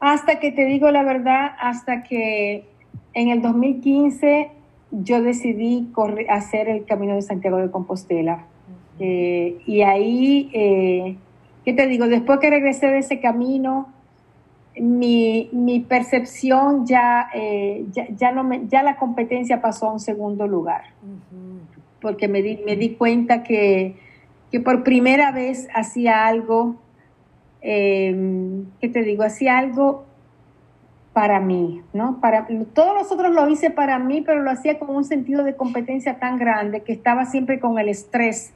Hasta 0.00 0.38
que 0.38 0.52
te 0.52 0.66
digo 0.66 0.90
la 0.90 1.02
verdad, 1.02 1.52
hasta 1.58 2.02
que 2.02 2.66
en 3.14 3.28
el 3.30 3.40
2015 3.40 4.50
yo 4.90 5.22
decidí 5.22 5.88
correr, 5.92 6.30
hacer 6.30 6.68
el 6.68 6.84
Camino 6.84 7.14
de 7.14 7.22
Santiago 7.22 7.56
de 7.56 7.70
Compostela. 7.70 8.44
y 8.98 9.80
ahí, 9.80 11.18
¿qué 11.64 11.72
te 11.72 11.86
digo? 11.86 12.06
Después 12.08 12.38
que 12.40 12.50
regresé 12.50 12.88
de 12.88 12.98
ese 12.98 13.20
camino, 13.20 13.88
mi, 14.76 15.48
mi 15.52 15.80
percepción 15.80 16.86
ya, 16.86 17.28
eh, 17.32 17.86
ya, 18.16 18.32
no 18.32 18.44
me, 18.44 18.66
ya 18.66 18.82
la 18.82 18.96
competencia 18.96 19.60
pasó 19.60 19.88
a 19.88 19.92
un 19.92 20.00
segundo 20.00 20.46
lugar, 20.46 20.82
porque 22.00 22.28
me 22.28 22.42
di, 22.42 22.58
me 22.64 22.76
di 22.76 22.94
cuenta 22.94 23.42
que, 23.42 23.96
que 24.50 24.60
por 24.60 24.82
primera 24.82 25.30
vez 25.32 25.68
hacía 25.74 26.26
algo, 26.26 26.76
eh, 27.62 28.64
¿qué 28.80 28.88
te 28.88 29.02
digo? 29.02 29.22
Hacía 29.22 29.58
algo 29.58 30.04
para 31.12 31.38
mí, 31.38 31.80
¿no? 31.92 32.20
Para, 32.20 32.48
todos 32.74 32.94
los 32.94 33.10
otros 33.12 33.32
lo 33.32 33.48
hice 33.48 33.70
para 33.70 34.00
mí, 34.00 34.20
pero 34.20 34.42
lo 34.42 34.50
hacía 34.50 34.80
con 34.80 34.90
un 34.90 35.04
sentido 35.04 35.44
de 35.44 35.54
competencia 35.54 36.18
tan 36.18 36.38
grande 36.38 36.82
que 36.82 36.92
estaba 36.92 37.24
siempre 37.24 37.60
con 37.60 37.78
el 37.78 37.88
estrés 37.88 38.52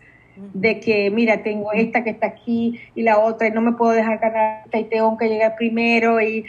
de 0.55 0.81
que, 0.81 1.11
mira, 1.11 1.42
tengo 1.42 1.72
esta 1.72 2.05
que 2.05 2.11
está 2.11 2.27
aquí 2.27 2.79
y 2.94 3.03
la 3.03 3.18
otra 3.18 3.48
y 3.48 3.51
no 3.51 3.61
me 3.61 3.72
puedo 3.72 3.92
dejar 3.92 4.18
ganar 4.18 4.64
y 4.72 4.85
tengo 4.85 5.16
que 5.16 5.29
llegar 5.29 5.57
primero 5.57 6.20
y 6.20 6.44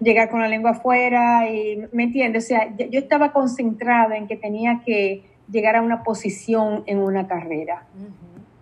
llegar 0.00 0.30
con 0.30 0.40
la 0.40 0.48
lengua 0.48 0.72
afuera 0.72 1.50
y, 1.50 1.82
¿me 1.92 2.04
entiendes? 2.04 2.44
O 2.44 2.48
sea, 2.48 2.74
yo 2.76 2.98
estaba 2.98 3.32
concentrada 3.32 4.16
en 4.16 4.26
que 4.26 4.36
tenía 4.36 4.80
que 4.84 5.22
llegar 5.50 5.76
a 5.76 5.82
una 5.82 6.02
posición 6.02 6.82
en 6.86 6.98
una 6.98 7.26
carrera. 7.26 7.84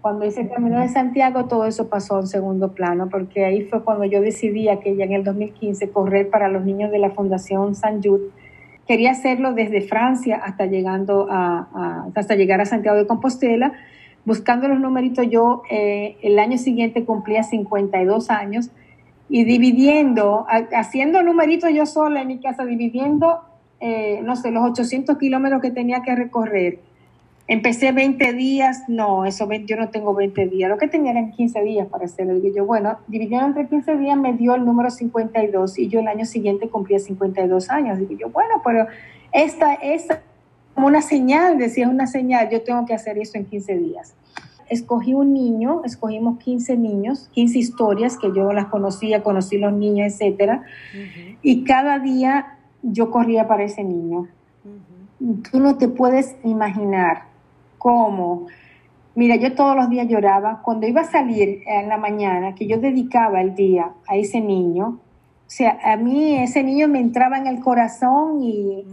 Cuando 0.00 0.26
hice 0.26 0.40
el 0.40 0.50
Camino 0.50 0.80
de 0.80 0.88
Santiago, 0.88 1.44
todo 1.44 1.64
eso 1.64 1.88
pasó 1.88 2.18
en 2.18 2.26
segundo 2.26 2.72
plano, 2.72 3.08
porque 3.08 3.44
ahí 3.44 3.62
fue 3.62 3.84
cuando 3.84 4.04
yo 4.04 4.20
decidí 4.20 4.68
que 4.82 4.96
ya 4.96 5.04
en 5.04 5.12
el 5.12 5.22
2015 5.22 5.90
correr 5.90 6.28
para 6.28 6.48
los 6.48 6.64
niños 6.64 6.90
de 6.90 6.98
la 6.98 7.10
Fundación 7.10 7.76
San 7.76 8.02
Jude. 8.02 8.30
Quería 8.88 9.12
hacerlo 9.12 9.52
desde 9.52 9.80
Francia 9.80 10.40
hasta, 10.44 10.66
llegando 10.66 11.28
a 11.30 12.08
hasta 12.16 12.34
llegar 12.34 12.60
a 12.60 12.64
Santiago 12.64 12.98
de 12.98 13.06
Compostela, 13.06 13.74
buscando 14.24 14.68
los 14.68 14.80
numeritos, 14.80 15.26
yo 15.28 15.62
eh, 15.70 16.16
el 16.22 16.38
año 16.38 16.58
siguiente 16.58 17.04
cumplía 17.04 17.42
52 17.42 18.30
años 18.30 18.70
y 19.28 19.44
dividiendo, 19.44 20.46
haciendo 20.74 21.22
numeritos 21.22 21.70
yo 21.72 21.86
sola 21.86 22.22
en 22.22 22.28
mi 22.28 22.38
casa, 22.38 22.64
dividiendo, 22.64 23.40
eh, 23.80 24.20
no 24.22 24.36
sé, 24.36 24.50
los 24.50 24.62
800 24.70 25.16
kilómetros 25.18 25.62
que 25.62 25.70
tenía 25.70 26.02
que 26.02 26.14
recorrer. 26.14 26.80
Empecé 27.48 27.92
20 27.92 28.32
días, 28.34 28.84
no, 28.88 29.24
eso 29.24 29.48
yo 29.66 29.76
no 29.76 29.88
tengo 29.88 30.14
20 30.14 30.46
días, 30.46 30.70
lo 30.70 30.78
que 30.78 30.86
tenía 30.86 31.10
eran 31.10 31.32
15 31.32 31.62
días 31.62 31.88
para 31.88 32.04
hacerlo. 32.04 32.34
Digo 32.34 32.54
yo, 32.54 32.64
bueno, 32.66 32.98
dividiendo 33.08 33.46
entre 33.46 33.66
15 33.66 33.96
días 33.96 34.16
me 34.16 34.34
dio 34.34 34.54
el 34.54 34.64
número 34.64 34.90
52 34.90 35.78
y 35.78 35.88
yo 35.88 36.00
el 36.00 36.08
año 36.08 36.24
siguiente 36.24 36.68
cumplía 36.68 36.98
52 36.98 37.70
años. 37.70 37.98
Digo 37.98 38.12
yo, 38.12 38.28
bueno, 38.28 38.62
pero 38.64 38.86
esta, 39.32 39.74
esta 39.74 40.22
como 40.74 40.86
una 40.86 41.02
señal, 41.02 41.58
decía 41.58 41.88
una 41.88 42.06
señal, 42.06 42.48
yo 42.50 42.62
tengo 42.62 42.84
que 42.86 42.94
hacer 42.94 43.18
eso 43.18 43.38
en 43.38 43.44
15 43.46 43.78
días. 43.78 44.14
Escogí 44.68 45.12
un 45.12 45.34
niño, 45.34 45.82
escogimos 45.84 46.38
15 46.38 46.76
niños, 46.76 47.28
15 47.32 47.58
historias 47.58 48.16
que 48.16 48.32
yo 48.34 48.52
las 48.52 48.66
conocía, 48.66 49.22
conocí 49.22 49.58
los 49.58 49.72
niños, 49.72 50.12
etcétera, 50.12 50.62
y 51.42 51.64
cada 51.64 51.98
día 51.98 52.58
yo 52.82 53.10
corría 53.10 53.46
para 53.46 53.64
ese 53.64 53.84
niño. 53.84 54.28
Tú 55.50 55.60
no 55.60 55.76
te 55.76 55.88
puedes 55.88 56.36
imaginar 56.42 57.24
cómo. 57.78 58.46
Mira, 59.14 59.36
yo 59.36 59.54
todos 59.54 59.76
los 59.76 59.90
días 59.90 60.08
lloraba. 60.08 60.62
Cuando 60.62 60.86
iba 60.86 61.02
a 61.02 61.04
salir 61.04 61.62
en 61.66 61.88
la 61.88 61.98
mañana, 61.98 62.54
que 62.54 62.66
yo 62.66 62.78
dedicaba 62.78 63.40
el 63.40 63.54
día 63.54 63.92
a 64.08 64.16
ese 64.16 64.40
niño, 64.40 65.00
o 65.52 65.54
sea, 65.54 65.78
a 65.84 65.98
mí 65.98 66.34
ese 66.36 66.62
niño 66.62 66.88
me 66.88 66.98
entraba 66.98 67.36
en 67.36 67.46
el 67.46 67.60
corazón 67.60 68.42
y, 68.42 68.86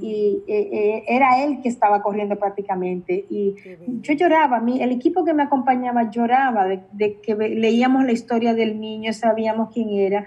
eh, 0.46 0.70
eh, 0.74 1.04
era 1.08 1.42
él 1.42 1.62
que 1.64 1.70
estaba 1.70 2.02
corriendo 2.02 2.36
prácticamente. 2.36 3.26
Y 3.30 3.56
yo 4.02 4.12
lloraba, 4.12 4.58
a 4.58 4.60
mí, 4.60 4.82
el 4.82 4.92
equipo 4.92 5.24
que 5.24 5.34
me 5.34 5.44
acompañaba 5.44 6.10
lloraba 6.12 6.66
de, 6.68 7.22
que 7.22 7.36
leíamos 7.36 8.04
la 8.04 8.12
historia 8.12 8.54
del 8.54 8.78
niño, 8.78 9.14
sabíamos 9.14 9.70
quién 9.74 9.92
era. 9.92 10.26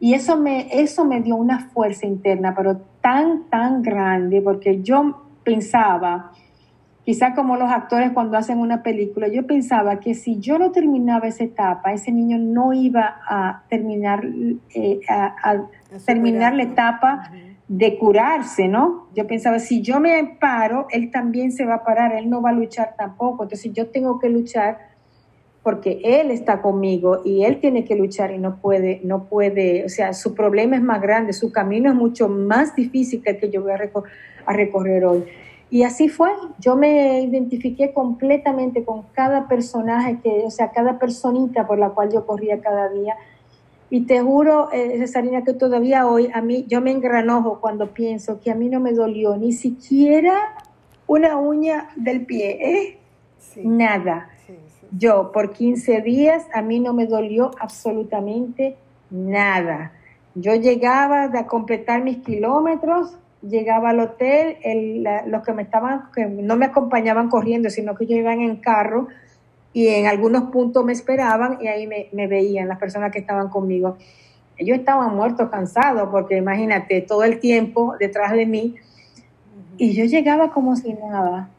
Y 0.00 0.14
eso 0.14 0.36
me, 0.36 0.66
eso 0.72 1.04
me 1.04 1.20
dio 1.20 1.36
una 1.36 1.60
fuerza 1.68 2.04
interna, 2.04 2.52
pero 2.56 2.78
tan, 3.00 3.48
tan 3.48 3.80
grande, 3.80 4.42
porque 4.42 4.82
yo 4.82 5.22
pensaba, 5.44 6.32
quizá 7.04 7.34
como 7.34 7.56
los 7.56 7.70
actores 7.70 8.12
cuando 8.12 8.36
hacen 8.36 8.58
una 8.58 8.82
película, 8.82 9.28
yo 9.28 9.46
pensaba 9.46 10.00
que 10.00 10.14
si 10.14 10.40
yo 10.40 10.58
no 10.58 10.72
terminaba 10.72 11.28
esa 11.28 11.44
etapa, 11.44 11.92
ese 11.92 12.12
niño 12.12 12.38
no 12.38 12.72
iba 12.72 13.20
a 13.28 13.62
terminar, 13.68 14.24
eh, 14.74 15.00
a, 15.08 15.66
terminar 16.06 16.54
la 16.54 16.62
etapa 16.62 17.30
de 17.68 17.98
curarse, 17.98 18.68
¿no? 18.68 19.08
Yo 19.14 19.26
pensaba, 19.26 19.58
si 19.58 19.82
yo 19.82 20.00
me 20.00 20.36
paro, 20.40 20.86
él 20.90 21.10
también 21.10 21.52
se 21.52 21.66
va 21.66 21.76
a 21.76 21.84
parar, 21.84 22.14
él 22.14 22.28
no 22.30 22.40
va 22.40 22.50
a 22.50 22.54
luchar 22.54 22.94
tampoco, 22.96 23.44
entonces 23.44 23.72
yo 23.72 23.88
tengo 23.88 24.18
que 24.18 24.28
luchar 24.28 24.94
porque 25.62 26.00
él 26.04 26.30
está 26.30 26.60
conmigo 26.60 27.22
y 27.24 27.44
él 27.44 27.58
tiene 27.58 27.84
que 27.84 27.96
luchar 27.96 28.32
y 28.32 28.38
no 28.38 28.60
puede, 28.60 29.00
no 29.02 29.24
puede, 29.24 29.84
o 29.84 29.88
sea, 29.88 30.12
su 30.12 30.34
problema 30.34 30.76
es 30.76 30.82
más 30.82 31.00
grande, 31.00 31.32
su 31.32 31.52
camino 31.52 31.88
es 31.88 31.96
mucho 31.96 32.28
más 32.28 32.76
difícil 32.76 33.22
que 33.22 33.30
el 33.30 33.38
que 33.38 33.50
yo 33.50 33.62
voy 33.62 33.72
a, 33.72 33.78
a 34.46 34.52
recorrer 34.52 35.04
hoy. 35.06 35.24
Y 35.74 35.82
así 35.82 36.08
fue, 36.08 36.30
yo 36.60 36.76
me 36.76 37.22
identifiqué 37.22 37.92
completamente 37.92 38.84
con 38.84 39.02
cada 39.12 39.48
personaje, 39.48 40.20
que, 40.22 40.44
o 40.46 40.50
sea, 40.52 40.70
cada 40.70 41.00
personita 41.00 41.66
por 41.66 41.80
la 41.80 41.88
cual 41.88 42.12
yo 42.12 42.24
corría 42.26 42.60
cada 42.60 42.88
día. 42.90 43.16
Y 43.90 44.02
te 44.02 44.20
juro, 44.20 44.70
eh, 44.70 44.98
Cesarina, 44.98 45.42
que 45.42 45.52
todavía 45.52 46.06
hoy 46.06 46.30
a 46.32 46.42
mí, 46.42 46.64
yo 46.68 46.80
me 46.80 46.92
engranojo 46.92 47.60
cuando 47.60 47.88
pienso 47.88 48.38
que 48.40 48.52
a 48.52 48.54
mí 48.54 48.68
no 48.68 48.78
me 48.78 48.92
dolió 48.92 49.36
ni 49.36 49.50
siquiera 49.50 50.54
una 51.08 51.38
uña 51.38 51.88
del 51.96 52.24
pie, 52.24 52.58
¿eh? 52.60 52.98
Nada. 53.64 54.28
Yo 54.96 55.32
por 55.32 55.50
15 55.50 56.02
días 56.02 56.46
a 56.54 56.62
mí 56.62 56.78
no 56.78 56.92
me 56.92 57.06
dolió 57.06 57.50
absolutamente 57.58 58.76
nada. 59.10 59.90
Yo 60.36 60.54
llegaba 60.54 61.24
a 61.24 61.46
completar 61.48 62.04
mis 62.04 62.18
kilómetros, 62.18 63.18
llegaba 63.48 63.90
al 63.90 64.00
hotel, 64.00 64.56
los 65.26 65.42
que 65.42 65.52
me 65.52 65.62
estaban, 65.62 66.10
que 66.14 66.26
no 66.26 66.56
me 66.56 66.66
acompañaban 66.66 67.28
corriendo, 67.28 67.70
sino 67.70 67.94
que 67.94 68.06
yo 68.06 68.16
iban 68.16 68.40
en 68.40 68.56
carro 68.56 69.08
y 69.72 69.88
en 69.88 70.06
algunos 70.06 70.44
puntos 70.44 70.84
me 70.84 70.92
esperaban 70.92 71.58
y 71.60 71.68
ahí 71.68 71.86
me, 71.86 72.08
me 72.12 72.26
veían 72.26 72.68
las 72.68 72.78
personas 72.78 73.12
que 73.12 73.18
estaban 73.18 73.48
conmigo. 73.48 73.96
Ellos 74.56 74.78
estaban 74.78 75.14
muertos, 75.16 75.50
cansados, 75.50 76.08
porque 76.10 76.36
imagínate, 76.36 77.00
todo 77.00 77.24
el 77.24 77.40
tiempo 77.40 77.96
detrás 77.98 78.32
de 78.32 78.46
mí. 78.46 78.76
Y 79.76 79.92
yo 79.94 80.04
llegaba 80.04 80.52
como 80.52 80.76
si 80.76 80.92
nada 80.94 81.50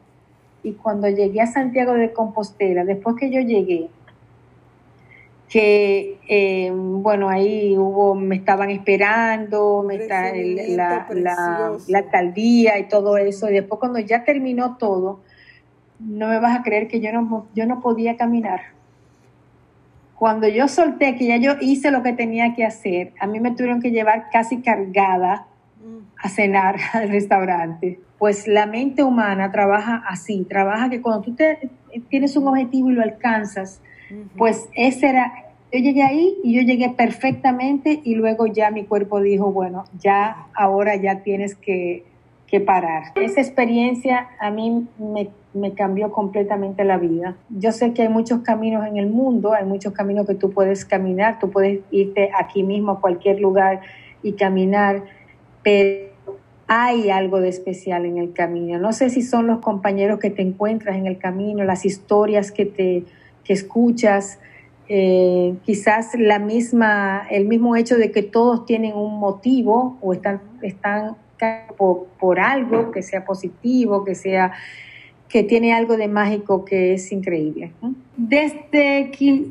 y 0.62 0.72
cuando 0.72 1.08
llegué 1.08 1.40
a 1.40 1.46
Santiago 1.46 1.92
de 1.92 2.12
Compostela, 2.12 2.84
después 2.84 3.14
que 3.16 3.30
yo 3.30 3.40
llegué, 3.40 3.88
que 5.48 6.18
eh, 6.28 6.72
bueno, 6.74 7.28
ahí 7.28 7.76
hubo, 7.78 8.14
me 8.14 8.36
estaban 8.36 8.70
esperando, 8.70 9.84
me 9.86 9.96
está, 9.96 10.32
la, 10.34 11.06
la, 11.88 11.98
alcaldía 11.98 12.78
y 12.78 12.88
todo 12.88 13.16
eso, 13.16 13.48
y 13.48 13.54
después 13.54 13.78
cuando 13.78 14.00
ya 14.00 14.24
terminó 14.24 14.76
todo, 14.76 15.20
no 16.00 16.28
me 16.28 16.40
vas 16.40 16.58
a 16.58 16.62
creer 16.62 16.88
que 16.88 17.00
yo 17.00 17.12
no, 17.12 17.46
yo 17.54 17.66
no 17.66 17.80
podía 17.80 18.16
caminar. 18.16 18.60
Cuando 20.16 20.48
yo 20.48 20.66
solté, 20.66 21.14
que 21.14 21.26
ya 21.26 21.36
yo 21.36 21.52
hice 21.60 21.90
lo 21.90 22.02
que 22.02 22.12
tenía 22.12 22.54
que 22.54 22.64
hacer, 22.64 23.12
a 23.20 23.26
mí 23.26 23.38
me 23.38 23.50
tuvieron 23.52 23.80
que 23.80 23.90
llevar 23.90 24.30
casi 24.32 24.62
cargada 24.62 25.46
a 26.18 26.28
cenar 26.28 26.76
al 26.92 27.08
restaurante. 27.08 28.00
Pues 28.18 28.48
la 28.48 28.66
mente 28.66 29.02
humana 29.02 29.52
trabaja 29.52 30.02
así, 30.08 30.44
trabaja 30.48 30.88
que 30.88 31.02
cuando 31.02 31.22
tú 31.22 31.34
te, 31.34 31.70
tienes 32.08 32.36
un 32.36 32.48
objetivo 32.48 32.90
y 32.90 32.94
lo 32.94 33.02
alcanzas, 33.02 33.82
pues 34.36 34.68
ese 34.74 35.08
era, 35.08 35.32
yo 35.72 35.80
llegué 35.80 36.02
ahí 36.02 36.36
y 36.42 36.54
yo 36.54 36.62
llegué 36.62 36.90
perfectamente 36.90 38.00
y 38.04 38.14
luego 38.14 38.46
ya 38.46 38.70
mi 38.70 38.84
cuerpo 38.84 39.20
dijo, 39.20 39.52
bueno, 39.52 39.84
ya 39.98 40.46
ahora 40.54 40.96
ya 40.96 41.22
tienes 41.22 41.54
que, 41.54 42.04
que 42.46 42.60
parar. 42.60 43.12
Esa 43.16 43.40
experiencia 43.40 44.28
a 44.40 44.50
mí 44.50 44.86
me, 44.98 45.28
me 45.54 45.72
cambió 45.72 46.12
completamente 46.12 46.84
la 46.84 46.98
vida. 46.98 47.36
Yo 47.50 47.72
sé 47.72 47.92
que 47.92 48.02
hay 48.02 48.08
muchos 48.08 48.40
caminos 48.40 48.86
en 48.86 48.96
el 48.96 49.08
mundo, 49.08 49.52
hay 49.52 49.64
muchos 49.64 49.92
caminos 49.92 50.26
que 50.26 50.34
tú 50.34 50.50
puedes 50.50 50.84
caminar, 50.84 51.38
tú 51.38 51.50
puedes 51.50 51.80
irte 51.90 52.30
aquí 52.38 52.62
mismo 52.62 52.92
a 52.92 53.00
cualquier 53.00 53.40
lugar 53.40 53.80
y 54.22 54.32
caminar, 54.32 55.02
pero 55.62 56.06
hay 56.68 57.10
algo 57.10 57.40
de 57.40 57.48
especial 57.48 58.06
en 58.06 58.18
el 58.18 58.32
camino. 58.32 58.78
No 58.78 58.92
sé 58.92 59.10
si 59.10 59.22
son 59.22 59.46
los 59.46 59.60
compañeros 59.60 60.18
que 60.18 60.30
te 60.30 60.42
encuentras 60.42 60.96
en 60.96 61.06
el 61.06 61.18
camino, 61.18 61.64
las 61.64 61.84
historias 61.84 62.50
que 62.50 62.66
te 62.66 63.04
que 63.46 63.52
escuchas, 63.52 64.38
eh, 64.88 65.54
quizás 65.64 66.14
la 66.18 66.38
misma, 66.38 67.26
el 67.30 67.46
mismo 67.46 67.76
hecho 67.76 67.96
de 67.96 68.10
que 68.10 68.22
todos 68.22 68.66
tienen 68.66 68.94
un 68.94 69.18
motivo 69.18 69.98
o 70.00 70.12
están, 70.12 70.40
están 70.62 71.16
por, 71.76 72.06
por 72.18 72.40
algo 72.40 72.90
que 72.90 73.02
sea 73.02 73.24
positivo, 73.24 74.04
que 74.04 74.14
sea 74.14 74.52
que 75.28 75.42
tiene 75.42 75.74
algo 75.74 75.96
de 75.96 76.08
mágico 76.08 76.64
que 76.64 76.94
es 76.94 77.10
increíble. 77.12 77.72
Desde 78.16 79.10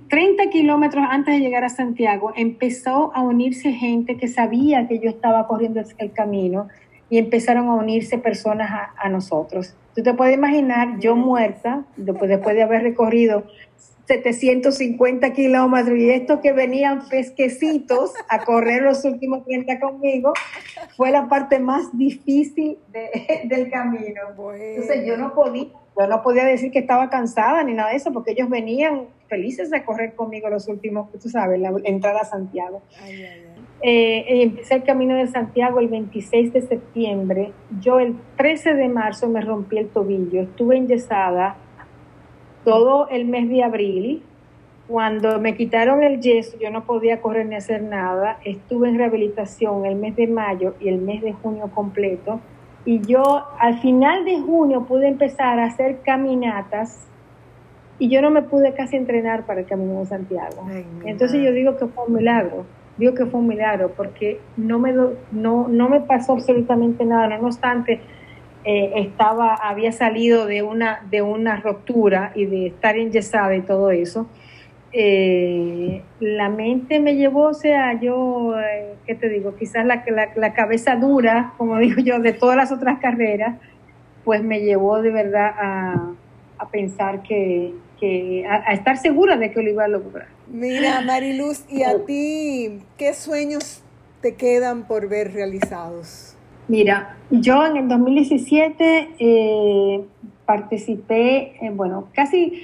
30 0.09 0.49
kilómetros 0.49 1.05
antes 1.09 1.35
de 1.35 1.41
llegar 1.41 1.63
a 1.63 1.69
Santiago 1.69 2.31
empezó 2.35 3.11
a 3.13 3.21
unirse 3.21 3.73
gente 3.73 4.17
que 4.17 4.27
sabía 4.27 4.87
que 4.87 4.99
yo 4.99 5.09
estaba 5.09 5.47
corriendo 5.47 5.81
el 5.97 6.11
camino 6.11 6.67
y 7.09 7.17
empezaron 7.17 7.67
a 7.67 7.75
unirse 7.75 8.17
personas 8.17 8.71
a, 8.97 9.09
nosotros. 9.09 9.75
Tú 9.95 10.01
te 10.01 10.13
puedes 10.13 10.35
imaginar, 10.35 10.99
yo 10.99 11.15
muerta, 11.15 11.83
después, 11.97 12.29
después 12.29 12.55
de 12.55 12.63
haber 12.63 12.81
recorrido 12.81 13.43
750 14.07 15.33
kilómetros 15.33 15.97
y 15.97 16.09
estos 16.09 16.39
que 16.39 16.53
venían 16.53 17.07
pesquecitos 17.09 18.13
a 18.29 18.43
correr 18.43 18.83
los 18.83 19.03
últimos 19.03 19.43
30 19.45 19.79
conmigo, 19.79 20.33
fue 20.95 21.11
la 21.11 21.27
parte 21.27 21.59
más 21.59 21.97
difícil 21.97 22.77
del 23.45 23.69
camino. 23.69 24.21
Entonces 24.53 25.05
yo 25.05 25.17
no 25.17 25.33
podía, 25.33 25.67
yo 25.97 26.07
no 26.07 26.21
podía 26.21 26.45
decir 26.45 26.71
que 26.71 26.79
estaba 26.79 27.09
cansada 27.09 27.63
ni 27.63 27.73
nada 27.73 27.89
de 27.89 27.97
eso, 27.97 28.11
porque 28.11 28.31
ellos 28.31 28.49
venían 28.49 29.07
felices 29.27 29.73
a 29.73 29.83
correr 29.83 30.13
conmigo 30.13 30.49
los 30.49 30.67
últimos, 30.67 31.11
tú 31.11 31.29
sabes, 31.29 31.59
la 31.59 31.73
entrada 31.83 32.21
a 32.21 32.25
Santiago. 32.25 32.81
Ay, 33.01 33.23
ay, 33.23 33.23
ay. 33.23 33.55
Eh, 33.81 34.41
empecé 34.41 34.75
el 34.75 34.83
camino 34.83 35.15
de 35.15 35.27
Santiago 35.27 35.79
el 35.79 35.89
26 35.89 36.53
de 36.53 36.61
septiembre. 36.61 37.51
Yo 37.81 37.99
el 37.99 38.15
13 38.37 38.73
de 38.73 38.87
marzo 38.87 39.27
me 39.29 39.41
rompí 39.41 39.77
el 39.77 39.89
tobillo. 39.89 40.41
Estuve 40.41 40.77
enyesada 40.77 41.57
todo 42.65 43.07
el 43.09 43.25
mes 43.25 43.47
de 43.49 43.63
abril. 43.63 44.23
Cuando 44.87 45.39
me 45.39 45.55
quitaron 45.55 46.03
el 46.03 46.19
yeso, 46.19 46.57
yo 46.59 46.69
no 46.69 46.83
podía 46.83 47.21
correr 47.21 47.45
ni 47.45 47.55
hacer 47.55 47.81
nada. 47.81 48.37
Estuve 48.43 48.89
en 48.89 48.97
rehabilitación 48.97 49.85
el 49.85 49.95
mes 49.95 50.17
de 50.17 50.27
mayo 50.27 50.75
y 50.81 50.89
el 50.89 50.97
mes 50.97 51.21
de 51.21 51.31
junio 51.31 51.71
completo. 51.73 52.41
Y 52.83 52.99
yo 52.99 53.45
al 53.57 53.79
final 53.79 54.25
de 54.25 54.41
junio 54.41 54.83
pude 54.83 55.07
empezar 55.07 55.59
a 55.59 55.65
hacer 55.65 56.01
caminatas 56.03 57.07
y 57.97 58.09
yo 58.09 58.21
no 58.21 58.29
me 58.29 58.41
pude 58.41 58.73
casi 58.73 58.97
entrenar 58.97 59.45
para 59.45 59.61
el 59.61 59.65
Camino 59.65 60.01
de 60.01 60.05
Santiago. 60.05 60.67
Entonces 61.05 61.41
yo 61.41 61.53
digo 61.53 61.77
que 61.77 61.87
fue 61.87 62.03
un 62.05 62.13
milagro 62.13 62.65
digo 62.97 63.13
que 63.13 63.25
fue 63.25 63.39
un 63.39 63.47
milagro 63.47 63.91
porque 63.95 64.39
no 64.57 64.79
me, 64.79 64.93
no, 64.93 65.67
no 65.67 65.89
me 65.89 66.01
pasó 66.01 66.33
absolutamente 66.33 67.05
nada, 67.05 67.37
no 67.37 67.47
obstante, 67.47 67.99
eh, 68.67 68.93
estaba, 68.95 69.53
había 69.53 69.91
salido 69.91 70.47
de 70.47 70.63
una, 70.63 71.05
de 71.11 71.21
una 71.21 71.57
ruptura 71.57 72.31
y 72.33 72.45
de 72.45 72.67
estar 72.67 72.97
enyesada 72.97 73.55
y 73.55 73.61
todo 73.61 73.91
eso. 73.91 74.27
Eh, 74.91 76.01
la 76.19 76.49
mente 76.49 76.99
me 76.99 77.15
llevó, 77.15 77.49
o 77.49 77.53
sea, 77.53 77.99
yo, 77.99 78.59
eh, 78.59 78.95
¿qué 79.05 79.13
te 79.13 79.29
digo? 79.29 79.55
Quizás 79.55 79.85
la, 79.85 80.03
la, 80.07 80.29
la, 80.35 80.53
cabeza 80.53 80.95
dura, 80.95 81.53
como 81.57 81.77
digo 81.79 82.01
yo, 82.01 82.19
de 82.19 82.33
todas 82.33 82.57
las 82.57 82.71
otras 82.71 82.99
carreras, 82.99 83.59
pues 84.23 84.41
me 84.41 84.61
llevó 84.61 84.99
de 85.03 85.11
verdad 85.11 85.53
a, 85.59 86.11
a 86.57 86.69
pensar 86.69 87.21
que, 87.21 87.71
que 87.99 88.47
a, 88.47 88.63
a, 88.67 88.73
estar 88.73 88.97
segura 88.97 89.37
de 89.37 89.51
que 89.51 89.61
lo 89.61 89.69
iba 89.69 89.83
a 89.83 89.87
lograr. 89.87 90.27
Mira, 90.47 91.01
Mariluz, 91.01 91.65
¿y 91.69 91.83
a 91.83 92.03
ti 92.03 92.79
qué 92.97 93.13
sueños 93.13 93.83
te 94.21 94.33
quedan 94.33 94.87
por 94.87 95.07
ver 95.07 95.33
realizados? 95.33 96.34
Mira, 96.67 97.17
yo 97.29 97.65
en 97.65 97.77
el 97.77 97.87
2017 97.87 99.09
eh, 99.19 100.01
participé, 100.45 101.53
en, 101.65 101.77
bueno, 101.77 102.07
casi 102.13 102.63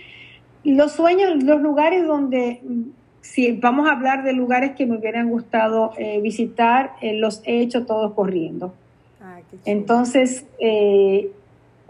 los 0.63 0.93
sueños, 0.93 1.43
los 1.43 1.61
lugares 1.61 2.05
donde, 2.05 2.61
si 3.21 3.51
vamos 3.53 3.87
a 3.87 3.93
hablar 3.93 4.23
de 4.23 4.33
lugares 4.33 4.71
que 4.71 4.85
me 4.85 4.97
hubieran 4.97 5.29
gustado 5.29 5.93
eh, 5.97 6.19
visitar, 6.21 6.93
eh, 7.01 7.13
los 7.13 7.41
he 7.45 7.61
hecho 7.61 7.85
todos 7.85 8.13
corriendo. 8.13 8.73
Ah, 9.21 9.39
Entonces, 9.65 10.45
eh, 10.59 11.31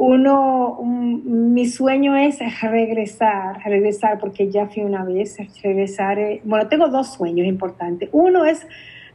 uno, 0.04 0.80
mi 0.84 1.68
sueño 1.68 2.16
es 2.16 2.40
regresar, 2.62 3.60
regresar 3.64 4.18
porque 4.18 4.50
ya 4.50 4.66
fui 4.66 4.82
una 4.82 5.04
vez, 5.04 5.38
regresar, 5.62 6.18
eh, 6.18 6.42
bueno, 6.44 6.68
tengo 6.68 6.88
dos 6.88 7.14
sueños 7.14 7.46
importantes. 7.46 8.10
Uno 8.12 8.46
es 8.46 8.66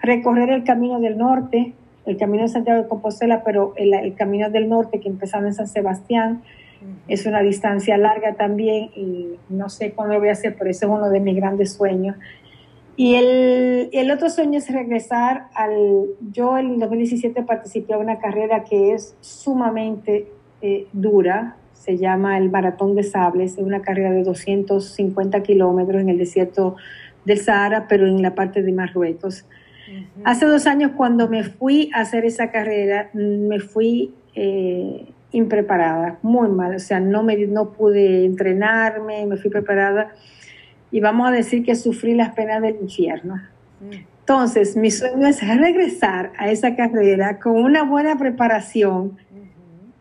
recorrer 0.01 0.51
el 0.51 0.63
camino 0.63 1.01
del 1.01 1.19
norte, 1.19 1.73
el 2.07 2.17
camino 2.17 2.45
de 2.45 2.49
Santiago 2.49 2.83
de 2.83 2.89
Compostela, 2.89 3.43
pero 3.45 3.75
el, 3.77 4.15
camino 4.15 4.49
del 4.51 4.69
norte 4.69 5.01
que 5.01 5.09
empezaba 5.09 5.47
en 5.47 5.55
San 5.55 5.67
Sebastián 5.67 6.43
es 7.09 7.27
una 7.27 7.41
distancia 7.41 7.97
larga 7.97 8.35
también 8.35 8.91
y 8.95 9.37
no 9.49 9.69
sé 9.69 9.93
cuándo 9.93 10.15
lo 10.15 10.21
voy 10.21 10.29
a 10.29 10.33
hacer, 10.33 10.55
pero 10.57 10.71
ese 10.71 10.87
es 10.87 10.91
uno 10.91 11.11
de 11.11 11.21
mis 11.21 11.35
grandes 11.37 11.73
sueños. 11.73 12.17
Y 12.97 13.17
el, 13.17 13.91
el, 13.93 14.11
otro 14.11 14.31
sueño 14.31 14.59
es 14.59 14.71
regresar 14.73 15.49
al... 15.55 16.07
Yo 16.33 16.57
en 16.57 16.79
2017 16.79 17.43
participé 17.43 17.93
en 17.93 18.01
una 18.01 18.19
carrera 18.19 18.65
que 18.65 18.95
es 18.95 19.17
sumamente 19.21 20.29
eh, 20.63 20.87
dura, 20.95 21.57
se 21.75 21.99
llama 21.99 22.39
el 22.39 22.51
Maratón 22.51 22.95
de 22.95 23.03
Sables, 23.03 23.59
es 23.59 23.59
una 23.59 23.83
carrera 23.83 24.13
de 24.13 24.23
250 24.23 25.43
kilómetros 25.43 26.01
en 26.01 26.09
el 26.09 26.19
desierto 26.19 26.77
del 27.27 27.39
Sahara, 27.39 27.87
pero 27.89 28.07
en 28.07 28.23
la 28.23 28.35
parte 28.35 28.63
de 28.63 28.73
Marruecos. 28.73 29.45
Hace 30.25 30.47
dos 30.47 30.67
años 30.67 30.93
cuando 30.97 31.29
me 31.29 31.45
fui 31.45 31.91
a 31.95 32.01
hacer 32.01 32.25
esa 32.25 32.51
carrera, 32.51 33.11
me 33.13 33.61
fui 33.61 34.15
eh, 34.35 35.07
impreparada, 35.33 36.19
muy 36.23 36.49
mal, 36.49 36.75
o 36.75 36.79
sea, 36.79 37.01
no, 37.01 37.23
me, 37.23 37.37
no 37.47 37.73
pude 37.73 38.25
entrenarme, 38.25 39.27
me 39.27 39.37
fui 39.37 39.51
preparada. 39.51 40.13
Y 40.91 41.01
vamos 41.01 41.29
a 41.29 41.33
decir 41.33 41.65
que 41.65 41.75
sufrí 41.75 42.15
las 42.15 42.35
penas 42.35 42.63
del 42.63 42.77
infierno. 42.81 43.41
Entonces, 44.21 44.77
mi 44.77 44.91
sueño 44.91 45.27
es 45.27 45.47
regresar 45.47 46.33
a 46.39 46.51
esa 46.51 46.75
carrera 46.75 47.39
con 47.39 47.57
una 47.57 47.85
buena 47.85 48.17
preparación 48.19 49.17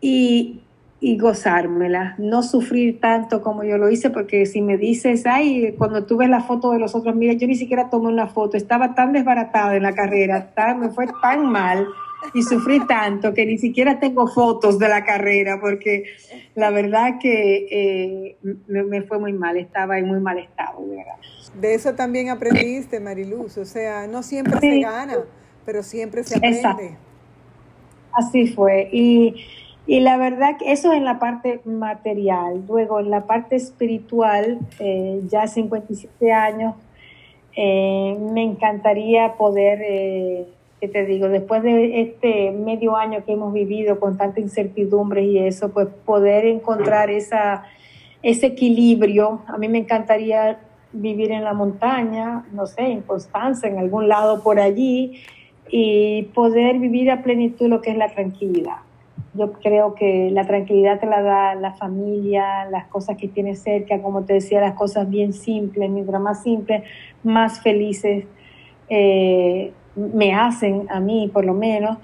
y, 0.00 0.62
y, 0.98 1.18
gozármela, 1.18 2.14
no 2.18 2.42
sufrir 2.42 3.00
tanto 3.00 3.42
como 3.42 3.64
yo 3.64 3.76
lo 3.78 3.90
hice, 3.90 4.10
porque 4.10 4.46
si 4.46 4.62
me 4.62 4.76
dices, 4.78 5.26
ay, 5.26 5.74
cuando 5.76 6.04
tú 6.04 6.16
ves 6.16 6.28
la 6.28 6.40
foto 6.40 6.72
de 6.72 6.78
los 6.78 6.94
otros, 6.94 7.14
mira, 7.14 7.34
yo 7.34 7.46
ni 7.46 7.54
siquiera 7.54 7.90
tomé 7.90 8.08
una 8.08 8.28
foto, 8.28 8.56
estaba 8.56 8.94
tan 8.94 9.12
desbaratada 9.12 9.76
en 9.76 9.82
la 9.82 9.94
carrera, 9.94 10.52
me 10.78 10.88
fue 10.88 11.06
tan 11.22 11.46
mal 11.46 11.86
y 12.34 12.42
sufrí 12.42 12.84
tanto 12.86 13.34
que 13.34 13.46
ni 13.46 13.58
siquiera 13.58 13.98
tengo 14.00 14.26
fotos 14.26 14.78
de 14.78 14.88
la 14.88 15.04
carrera 15.04 15.60
porque 15.60 16.04
la 16.54 16.70
verdad 16.70 17.18
que 17.20 17.66
eh, 17.70 18.36
me, 18.66 19.02
fue 19.02 19.18
muy 19.18 19.32
mal, 19.32 19.56
estaba 19.56 19.98
en 19.98 20.06
muy 20.06 20.20
mal 20.20 20.38
estado. 20.38 20.84
De 21.60 21.74
eso 21.74 21.94
también 21.94 22.30
aprendiste, 22.30 23.00
Mariluz, 23.00 23.58
o 23.58 23.64
sea, 23.64 24.06
no 24.06 24.22
siempre 24.22 24.58
se 24.60 24.80
gana, 24.80 25.18
pero 25.64 25.82
siempre 25.82 26.24
se 26.24 26.36
aprende. 26.36 26.96
Así 28.12 28.46
fue. 28.48 28.88
Y, 28.92 29.34
y, 29.86 30.00
la 30.00 30.16
verdad 30.16 30.56
que 30.58 30.72
eso 30.72 30.92
es 30.92 30.98
en 30.98 31.04
la 31.04 31.18
parte 31.18 31.60
material. 31.64 32.64
Luego, 32.68 33.00
en 33.00 33.10
la 33.10 33.26
parte 33.26 33.56
espiritual, 33.56 34.58
eh, 34.78 35.20
ya 35.28 35.46
57 35.46 36.32
años, 36.32 36.74
eh, 37.56 38.16
me 38.32 38.42
encantaría 38.42 39.34
poder 39.34 40.46
que 40.80 40.88
te 40.88 41.06
digo, 41.06 41.28
después 41.28 41.62
de 41.62 42.02
este 42.02 42.50
medio 42.50 42.96
año 42.96 43.24
que 43.24 43.32
hemos 43.32 43.52
vivido 43.52 43.98
con 43.98 44.18
tanta 44.18 44.40
incertidumbre 44.40 45.22
y 45.22 45.38
eso, 45.38 45.70
pues 45.70 45.88
poder 46.04 46.44
encontrar 46.44 47.10
esa, 47.10 47.64
ese 48.22 48.46
equilibrio. 48.46 49.40
A 49.46 49.56
mí 49.56 49.68
me 49.68 49.78
encantaría 49.78 50.58
vivir 50.92 51.32
en 51.32 51.44
la 51.44 51.54
montaña, 51.54 52.44
no 52.52 52.66
sé, 52.66 52.82
en 52.82 53.02
Constanza, 53.02 53.68
en 53.68 53.78
algún 53.78 54.08
lado 54.08 54.42
por 54.42 54.60
allí, 54.60 55.22
y 55.68 56.24
poder 56.34 56.78
vivir 56.78 57.10
a 57.10 57.22
plenitud 57.22 57.68
lo 57.68 57.80
que 57.80 57.90
es 57.90 57.96
la 57.96 58.08
tranquilidad. 58.08 58.76
Yo 59.36 59.52
creo 59.52 59.94
que 59.94 60.30
la 60.30 60.46
tranquilidad 60.46 61.00
te 61.00 61.06
la 61.06 61.22
da 61.22 61.54
la 61.54 61.72
familia, 61.72 62.64
las 62.70 62.86
cosas 62.86 63.16
que 63.16 63.28
tienes 63.28 63.60
cerca, 63.60 64.00
como 64.00 64.24
te 64.24 64.34
decía, 64.34 64.60
las 64.60 64.74
cosas 64.74 65.08
bien 65.08 65.32
simples, 65.32 65.90
mientras 65.90 66.20
más 66.20 66.42
simples, 66.42 66.82
más 67.22 67.60
felices. 67.60 68.24
Eh, 68.88 69.72
me 69.96 70.34
hacen 70.34 70.86
a 70.90 71.00
mí 71.00 71.30
por 71.32 71.44
lo 71.44 71.54
menos, 71.54 71.98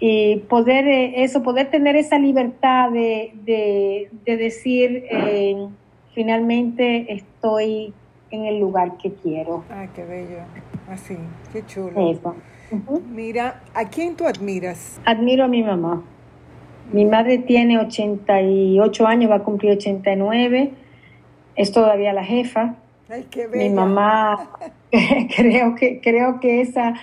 y 0.00 0.36
poder 0.48 0.86
eh, 0.86 1.24
eso, 1.24 1.42
poder 1.42 1.70
tener 1.70 1.96
esa 1.96 2.18
libertad 2.18 2.90
de, 2.90 3.32
de, 3.44 4.36
decir 4.36 5.04
eh, 5.10 5.68
finalmente 6.14 7.12
estoy 7.12 7.92
en 8.30 8.44
el 8.44 8.60
lugar 8.60 8.96
que 8.98 9.12
quiero. 9.12 9.64
Ah, 9.70 9.86
qué 9.94 10.04
bello, 10.04 10.38
así, 10.88 11.16
qué 11.52 11.64
chulo. 11.66 12.14
Mira, 13.10 13.62
¿a 13.74 13.86
quién 13.86 14.14
tú 14.14 14.26
admiras? 14.26 15.00
Admiro 15.04 15.44
a 15.44 15.48
mi 15.48 15.62
mamá. 15.62 16.02
Mi 16.92 17.04
madre 17.04 17.38
tiene 17.38 17.78
88 17.78 19.06
años, 19.06 19.30
va 19.30 19.36
a 19.36 19.44
cumplir 19.44 19.72
89, 19.72 20.72
es 21.56 21.72
todavía 21.72 22.12
la 22.12 22.24
jefa. 22.24 22.76
Ay, 23.08 23.26
qué 23.30 23.48
Mi 23.48 23.70
mamá, 23.70 24.50
creo 25.36 25.74
que, 25.74 26.00
creo 26.00 26.40
que 26.40 26.60
esa 26.60 26.94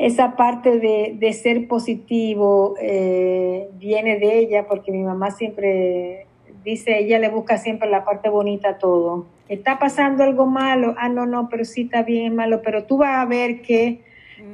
esa 0.00 0.34
parte 0.34 0.78
de, 0.78 1.32
ser 1.34 1.68
positivo 1.68 2.74
eh, 2.80 3.68
viene 3.74 4.18
de 4.18 4.38
ella, 4.38 4.66
porque 4.66 4.92
mi 4.92 5.02
mamá 5.02 5.30
siempre 5.30 6.26
dice, 6.64 7.00
ella 7.00 7.18
le 7.18 7.28
busca 7.28 7.58
siempre 7.58 7.90
la 7.90 8.02
parte 8.02 8.30
bonita 8.30 8.70
a 8.70 8.78
todo. 8.78 9.26
Está 9.50 9.78
pasando 9.78 10.24
algo 10.24 10.46
malo, 10.46 10.94
ah, 10.96 11.10
no, 11.10 11.26
no, 11.26 11.50
pero 11.50 11.66
sí 11.66 11.82
está 11.82 12.02
bien, 12.02 12.34
malo, 12.34 12.62
pero 12.62 12.84
tú 12.84 12.96
vas 12.96 13.18
a 13.18 13.26
ver 13.26 13.60
que. 13.60 14.00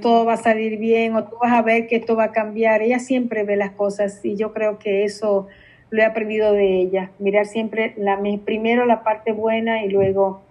Todo 0.01 0.25
va 0.25 0.35
a 0.35 0.37
salir 0.37 0.79
bien 0.79 1.15
o 1.15 1.25
tú 1.25 1.37
vas 1.41 1.53
a 1.53 1.63
ver 1.63 1.87
que 1.87 2.01
todo 2.01 2.19
va 2.19 2.25
a 2.25 2.33
cambiar. 2.33 2.83
Ella 2.83 2.99
siempre 2.99 3.45
ve 3.45 3.57
las 3.57 3.73
cosas 3.73 4.25
y 4.25 4.37
yo 4.37 4.53
creo 4.53 4.79
que 4.79 5.05
eso 5.05 5.47
lo 5.91 6.03
he 6.03 6.05
aprendido 6.05 6.53
de 6.53 6.81
ella, 6.81 7.11
mirar 7.19 7.47
siempre 7.47 7.95
la, 7.97 8.21
primero 8.45 8.87
la 8.87 9.03
parte 9.03 9.33
buena 9.33 9.85
y 9.85 9.89
luego 9.89 10.43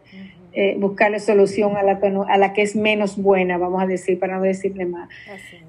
eh, 0.54 0.76
buscarle 0.80 1.20
solución 1.20 1.76
a 1.76 1.84
la, 1.84 2.00
a 2.30 2.38
la 2.38 2.54
que 2.54 2.62
es 2.62 2.76
menos 2.76 3.22
buena, 3.22 3.58
vamos 3.58 3.84
a 3.84 3.86
decir, 3.86 4.18
para 4.18 4.38
no 4.38 4.44
decirle 4.44 4.86
más. 4.86 5.10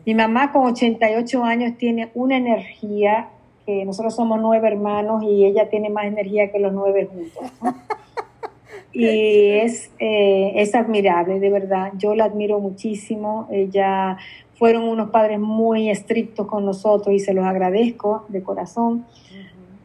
Mi 0.04 0.14
mamá 0.14 0.52
con 0.52 0.66
88 0.66 1.44
años 1.44 1.76
tiene 1.76 2.10
una 2.14 2.36
energía 2.36 3.28
que 3.66 3.84
nosotros 3.84 4.14
somos 4.14 4.40
nueve 4.40 4.68
hermanos 4.68 5.24
y 5.24 5.44
ella 5.44 5.68
tiene 5.68 5.90
más 5.90 6.06
energía 6.06 6.52
que 6.52 6.60
los 6.60 6.72
nueve 6.72 7.08
juntos. 7.12 7.52
y 8.92 9.50
es, 9.50 9.90
eh, 9.98 10.52
es 10.56 10.74
admirable, 10.74 11.40
de 11.40 11.50
verdad. 11.50 11.92
Yo 11.98 12.14
la 12.14 12.24
admiro 12.24 12.60
muchísimo. 12.60 13.48
Ella 13.50 14.16
fueron 14.58 14.84
unos 14.84 15.10
padres 15.10 15.38
muy 15.38 15.90
estrictos 15.90 16.46
con 16.46 16.64
nosotros 16.64 17.14
y 17.14 17.18
se 17.18 17.34
los 17.34 17.44
agradezco 17.44 18.24
de 18.28 18.42
corazón 18.42 19.04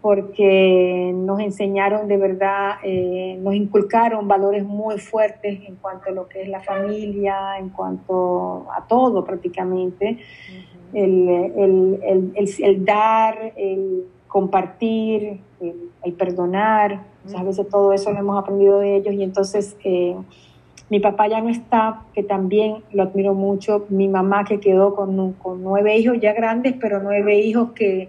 porque 0.02 1.12
nos 1.14 1.40
enseñaron 1.40 2.08
de 2.08 2.18
verdad, 2.18 2.78
eh, 2.84 3.38
nos 3.40 3.54
inculcaron 3.54 4.28
valores 4.28 4.66
muy 4.66 4.98
fuertes 4.98 5.60
en 5.68 5.76
cuanto 5.76 6.10
a 6.10 6.12
lo 6.12 6.28
que 6.28 6.42
es 6.42 6.50
la 6.50 6.60
familia, 6.60 7.60
en 7.60 7.70
cuanto 7.70 8.66
a 8.76 8.88
todo 8.88 9.24
prácticamente, 9.24 10.18
el, 10.94 11.30
el, 11.30 12.00
el, 12.36 12.50
el, 12.60 12.86
dar, 12.86 13.54
el 13.56 14.06
compartir, 14.32 15.42
el, 15.60 16.14
perdonar, 16.14 17.04
a 17.36 17.44
veces 17.44 17.68
todo 17.70 17.92
eso 17.92 18.14
lo 18.14 18.20
hemos 18.20 18.42
aprendido 18.42 18.80
de 18.80 18.96
ellos 18.96 19.14
y 19.14 19.24
entonces 19.24 19.76
eh, 19.84 20.16
mi 20.90 21.02
papá 21.02 21.28
ya 21.28 21.42
no 21.42 21.50
está, 21.50 22.04
que 22.14 22.24
también 22.24 22.78
lo 22.94 23.04
admiro 23.04 23.34
mucho, 23.34 23.86
mi 23.90 24.08
mamá 24.08 24.46
que 24.46 24.62
quedó 24.62 24.96
con, 24.96 25.34
con 25.34 25.62
nueve 25.62 25.98
hijos 25.98 26.18
ya 26.22 26.32
grandes, 26.32 26.76
pero 26.80 27.02
nueve 27.04 27.40
hijos 27.40 27.72
que 27.74 28.08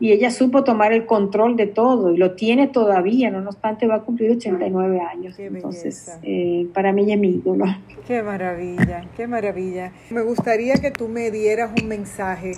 y 0.00 0.12
ella 0.12 0.30
supo 0.30 0.64
tomar 0.64 0.94
el 0.94 1.04
control 1.04 1.56
de 1.56 1.66
todo 1.66 2.10
y 2.10 2.16
lo 2.16 2.32
tiene 2.32 2.68
todavía, 2.68 3.30
no 3.30 3.46
obstante 3.46 3.86
va 3.86 3.96
a 3.96 4.00
cumplir 4.00 4.30
89 4.30 4.98
años. 4.98 5.38
Entonces, 5.38 6.18
eh, 6.22 6.66
para 6.72 6.92
mí 6.92 7.12
es 7.12 7.18
mi 7.18 7.28
ídolo. 7.28 7.66
Qué 8.06 8.22
maravilla, 8.22 9.04
qué 9.14 9.26
maravilla. 9.26 9.92
Me 10.08 10.22
gustaría 10.22 10.74
que 10.76 10.90
tú 10.90 11.06
me 11.06 11.30
dieras 11.30 11.72
un 11.80 11.86
mensaje. 11.86 12.52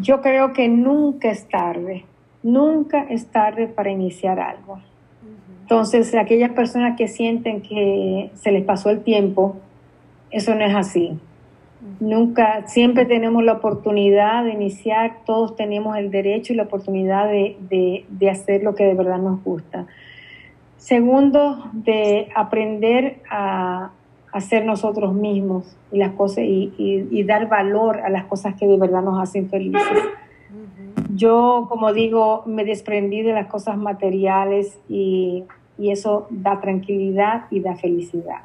Yo 0.00 0.22
creo 0.22 0.52
que 0.52 0.68
nunca 0.68 1.28
es 1.28 1.48
tarde, 1.48 2.04
nunca 2.42 3.04
es 3.08 3.26
tarde 3.26 3.66
para 3.66 3.90
iniciar 3.90 4.40
algo. 4.40 4.80
Entonces, 5.62 6.14
aquellas 6.14 6.52
personas 6.52 6.96
que 6.96 7.08
sienten 7.08 7.60
que 7.60 8.30
se 8.34 8.52
les 8.52 8.64
pasó 8.64 8.90
el 8.90 9.02
tiempo, 9.02 9.56
eso 10.30 10.54
no 10.54 10.64
es 10.64 10.74
así. 10.74 11.18
Nunca, 11.98 12.66
siempre 12.66 13.04
tenemos 13.04 13.42
la 13.42 13.54
oportunidad 13.54 14.44
de 14.44 14.52
iniciar, 14.52 15.18
todos 15.24 15.56
tenemos 15.56 15.96
el 15.96 16.10
derecho 16.10 16.52
y 16.52 16.56
la 16.56 16.64
oportunidad 16.64 17.28
de, 17.28 18.04
hacer 18.30 18.62
lo 18.62 18.74
que 18.74 18.84
de 18.84 18.94
verdad 18.94 19.18
nos 19.18 19.42
gusta. 19.42 19.86
Segundo, 20.76 21.64
de 21.72 22.28
aprender 22.34 23.18
a, 23.28 23.90
hacer 24.32 24.66
nosotros 24.66 25.14
mismos 25.14 25.76
y 25.90 25.98
las 25.98 26.12
cosas 26.12 26.44
y, 26.46 27.22
dar 27.24 27.48
valor 27.48 28.00
a 28.00 28.10
las 28.10 28.24
cosas 28.26 28.54
que 28.54 28.66
de 28.66 28.76
verdad 28.76 29.02
nos 29.02 29.20
hacen 29.20 29.48
felices. 29.48 29.82
Yo, 31.16 31.66
como 31.68 31.92
digo, 31.92 32.42
me 32.46 32.64
desprendí 32.64 33.22
de 33.22 33.32
las 33.32 33.46
cosas 33.46 33.76
materiales 33.76 34.78
y, 34.88 35.44
y 35.78 35.90
eso 35.90 36.26
da 36.30 36.60
tranquilidad 36.60 37.44
y 37.50 37.60
da 37.60 37.76
felicidad. 37.76 38.42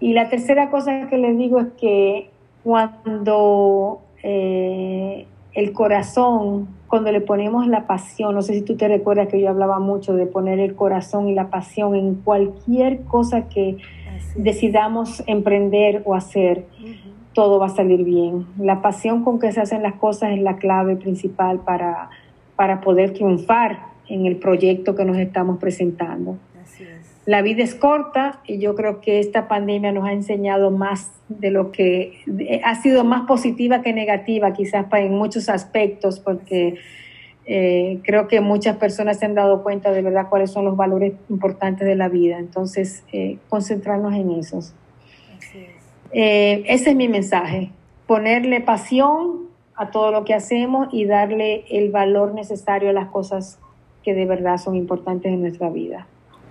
Y 0.00 0.12
la 0.12 0.28
tercera 0.28 0.70
cosa 0.70 1.08
que 1.08 1.18
les 1.18 1.36
digo 1.36 1.60
es 1.60 1.66
que 1.78 2.30
cuando 2.62 4.00
eh, 4.22 5.26
el 5.54 5.72
corazón, 5.72 6.68
cuando 6.86 7.10
le 7.10 7.20
ponemos 7.20 7.66
la 7.66 7.86
pasión, 7.86 8.34
no 8.34 8.42
sé 8.42 8.54
si 8.54 8.62
tú 8.62 8.76
te 8.76 8.86
recuerdas 8.86 9.28
que 9.28 9.40
yo 9.40 9.48
hablaba 9.48 9.80
mucho 9.80 10.14
de 10.14 10.26
poner 10.26 10.60
el 10.60 10.74
corazón 10.76 11.28
y 11.28 11.34
la 11.34 11.50
pasión 11.50 11.94
en 11.94 12.14
cualquier 12.16 13.02
cosa 13.04 13.48
que 13.48 13.78
decidamos 14.36 15.22
emprender 15.26 16.02
o 16.04 16.14
hacer, 16.14 16.66
todo 17.32 17.58
va 17.58 17.66
a 17.66 17.70
salir 17.70 18.04
bien. 18.04 18.46
La 18.58 18.82
pasión 18.82 19.24
con 19.24 19.38
que 19.38 19.52
se 19.52 19.60
hacen 19.60 19.82
las 19.82 19.94
cosas 19.94 20.32
es 20.32 20.40
la 20.40 20.56
clave 20.56 20.96
principal 20.96 21.60
para, 21.60 22.10
para 22.56 22.80
poder 22.80 23.12
triunfar 23.12 23.78
en 24.08 24.26
el 24.26 24.36
proyecto 24.36 24.94
que 24.94 25.04
nos 25.04 25.18
estamos 25.18 25.58
presentando. 25.58 26.38
La 27.26 27.42
vida 27.42 27.62
es 27.62 27.74
corta 27.74 28.40
y 28.46 28.58
yo 28.58 28.74
creo 28.74 29.02
que 29.02 29.20
esta 29.20 29.48
pandemia 29.48 29.92
nos 29.92 30.06
ha 30.06 30.12
enseñado 30.12 30.70
más 30.70 31.10
de 31.28 31.50
lo 31.50 31.72
que 31.72 32.14
ha 32.64 32.74
sido 32.76 33.04
más 33.04 33.26
positiva 33.26 33.82
que 33.82 33.92
negativa, 33.92 34.54
quizás 34.54 34.86
en 34.92 35.14
muchos 35.14 35.50
aspectos, 35.50 36.20
porque 36.20 36.76
eh, 37.44 38.00
creo 38.02 38.28
que 38.28 38.40
muchas 38.40 38.78
personas 38.78 39.18
se 39.18 39.26
han 39.26 39.34
dado 39.34 39.62
cuenta 39.62 39.90
de 39.90 40.00
verdad 40.00 40.28
cuáles 40.30 40.50
son 40.50 40.64
los 40.64 40.74
valores 40.74 41.12
importantes 41.28 41.86
de 41.86 41.96
la 41.96 42.08
vida. 42.08 42.38
Entonces, 42.38 43.04
eh, 43.12 43.36
concentrarnos 43.50 44.14
en 44.14 44.30
esos. 44.30 44.74
Eh, 46.12 46.64
ese 46.66 46.90
es 46.90 46.96
mi 46.96 47.08
mensaje, 47.08 47.70
ponerle 48.06 48.60
pasión 48.60 49.48
a 49.74 49.90
todo 49.90 50.10
lo 50.10 50.24
que 50.24 50.34
hacemos 50.34 50.88
y 50.92 51.04
darle 51.04 51.64
el 51.70 51.90
valor 51.90 52.34
necesario 52.34 52.90
a 52.90 52.92
las 52.92 53.08
cosas 53.08 53.58
que 54.02 54.14
de 54.14 54.26
verdad 54.26 54.56
son 54.56 54.74
importantes 54.74 55.32
en 55.32 55.42
nuestra 55.42 55.68
vida. 55.70 56.06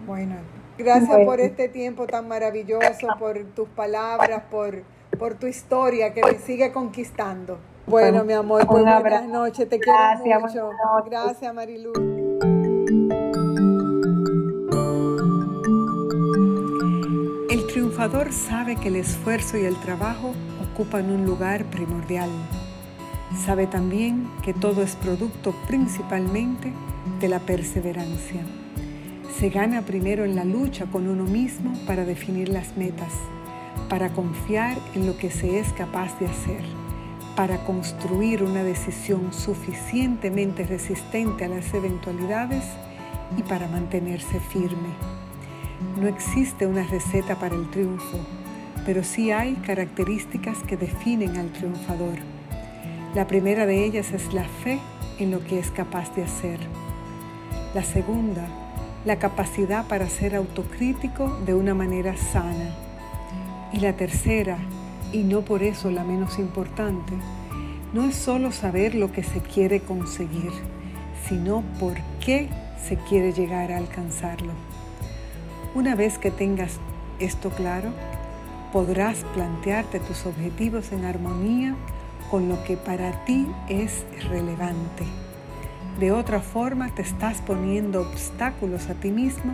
Bueno, 0.06 0.36
Gracias 0.78 1.26
por 1.26 1.40
este 1.40 1.70
tiempo 1.70 2.06
tan 2.06 2.28
maravilloso, 2.28 3.08
por 3.18 3.44
tus 3.56 3.68
palabras, 3.70 4.44
por, 4.52 4.84
por 5.18 5.36
tu 5.36 5.48
historia 5.48 6.14
que 6.14 6.22
me 6.22 6.38
sigue 6.38 6.72
conquistando. 6.72 7.58
Bueno, 7.88 8.24
mi 8.24 8.34
amor, 8.34 8.68
pues 8.68 8.84
buenas 8.84 9.28
noches, 9.28 9.68
te 9.68 9.80
quiero 9.80 10.40
mucho. 10.40 10.70
Gracias, 11.06 11.54
Marilu. 11.54 12.07
Triunfador 17.78 18.34
sabe 18.34 18.76
que 18.76 18.88
el 18.88 18.96
esfuerzo 18.96 19.56
y 19.56 19.66
el 19.66 19.76
trabajo 19.76 20.34
ocupan 20.74 21.12
un 21.12 21.28
lugar 21.28 21.64
primordial. 21.66 22.28
Sabe 23.46 23.68
también 23.68 24.28
que 24.42 24.52
todo 24.52 24.82
es 24.82 24.96
producto 24.96 25.54
principalmente 25.68 26.74
de 27.20 27.28
la 27.28 27.38
perseverancia. 27.38 28.42
Se 29.38 29.50
gana 29.50 29.84
primero 29.84 30.26
en 30.26 30.36
la 30.36 30.44
lucha 30.44 30.88
con 30.88 31.08
uno 31.08 31.26
mismo 31.26 31.72
para 31.86 32.04
definir 32.04 32.50
las 32.50 32.76
metas, 32.78 33.14
para 33.90 34.10
confiar 34.10 34.76
en 34.96 35.06
lo 35.06 35.16
que 35.16 35.30
se 35.30 35.60
es 35.60 35.72
capaz 35.74 36.18
de 36.20 36.26
hacer, 36.26 36.64
para 37.36 37.64
construir 37.64 38.42
una 38.42 38.64
decisión 38.64 39.32
suficientemente 39.32 40.64
resistente 40.64 41.46
a 41.46 41.50
las 41.50 41.72
eventualidades 41.76 42.64
y 43.38 43.44
para 43.44 43.68
mantenerse 43.68 44.40
firme. 44.40 45.27
No 46.00 46.08
existe 46.08 46.66
una 46.66 46.84
receta 46.84 47.36
para 47.40 47.56
el 47.56 47.70
triunfo, 47.70 48.18
pero 48.86 49.04
sí 49.04 49.32
hay 49.32 49.56
características 49.56 50.60
que 50.64 50.78
definen 50.78 51.38
al 51.38 51.52
triunfador. 51.52 52.18
La 53.16 53.28
primera 53.28 53.66
de 53.66 53.86
ellas 53.86 54.12
es 54.12 54.34
la 54.34 54.44
fe 54.44 54.80
en 55.20 55.32
lo 55.32 55.44
que 55.44 55.60
es 55.60 55.72
capaz 55.72 56.14
de 56.16 56.24
hacer. 56.24 56.60
La 57.74 57.84
segunda 57.84 58.48
la 59.08 59.20
capacidad 59.20 59.88
para 59.88 60.10
ser 60.10 60.36
autocrítico 60.36 61.30
de 61.46 61.54
una 61.54 61.74
manera 61.74 62.18
sana. 62.18 62.76
Y 63.72 63.80
la 63.80 63.94
tercera, 63.94 64.58
y 65.14 65.24
no 65.24 65.44
por 65.44 65.64
eso 65.64 65.90
la 65.92 66.04
menos 66.04 66.40
importante, 66.40 67.14
no 67.94 68.04
es 68.04 68.16
solo 68.16 68.52
saber 68.52 68.96
lo 68.96 69.14
que 69.14 69.24
se 69.24 69.40
quiere 69.40 69.80
conseguir, 69.80 70.52
sino 71.26 71.64
por 71.80 71.94
qué 72.20 72.50
se 72.86 72.98
quiere 72.98 73.32
llegar 73.32 73.72
a 73.72 73.78
alcanzarlo. 73.78 74.52
Una 75.78 75.94
vez 75.94 76.18
que 76.18 76.32
tengas 76.32 76.80
esto 77.20 77.52
claro, 77.52 77.92
podrás 78.74 79.20
plantearte 79.36 80.00
tus 80.00 80.26
objetivos 80.26 80.92
en 80.92 81.06
armonía 81.06 81.76
con 82.32 82.50
lo 82.50 82.64
que 82.64 82.78
para 82.78 83.24
ti 83.26 83.46
es 83.70 84.04
relevante. 84.28 85.04
De 86.00 86.12
otra 86.12 86.42
forma 86.42 86.90
te 86.96 87.04
estás 87.04 87.42
poniendo 87.42 88.02
obstáculos 88.02 88.90
a 88.90 88.96
ti 88.96 89.12
mismo 89.12 89.54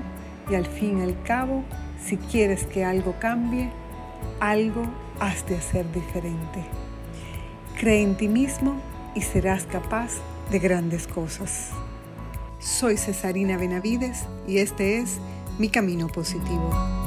y 0.50 0.56
al 0.56 0.66
fin 0.66 1.00
y 1.00 1.02
al 1.02 1.22
cabo, 1.24 1.66
si 2.02 2.16
quieres 2.16 2.68
que 2.68 2.86
algo 2.86 3.16
cambie, 3.20 3.70
algo 4.40 4.84
has 5.20 5.46
de 5.46 5.58
hacer 5.58 5.92
diferente. 5.92 6.64
Cree 7.78 8.02
en 8.02 8.16
ti 8.16 8.30
mismo 8.30 8.80
y 9.14 9.20
serás 9.24 9.66
capaz 9.66 10.14
de 10.50 10.60
grandes 10.60 11.06
cosas. 11.06 11.72
Soy 12.60 12.96
Cesarina 12.96 13.58
Benavides 13.58 14.26
y 14.48 14.60
este 14.60 15.00
es 15.00 15.20
Mi 15.58 15.70
Camino 15.70 16.08
Positivo. 16.08 17.03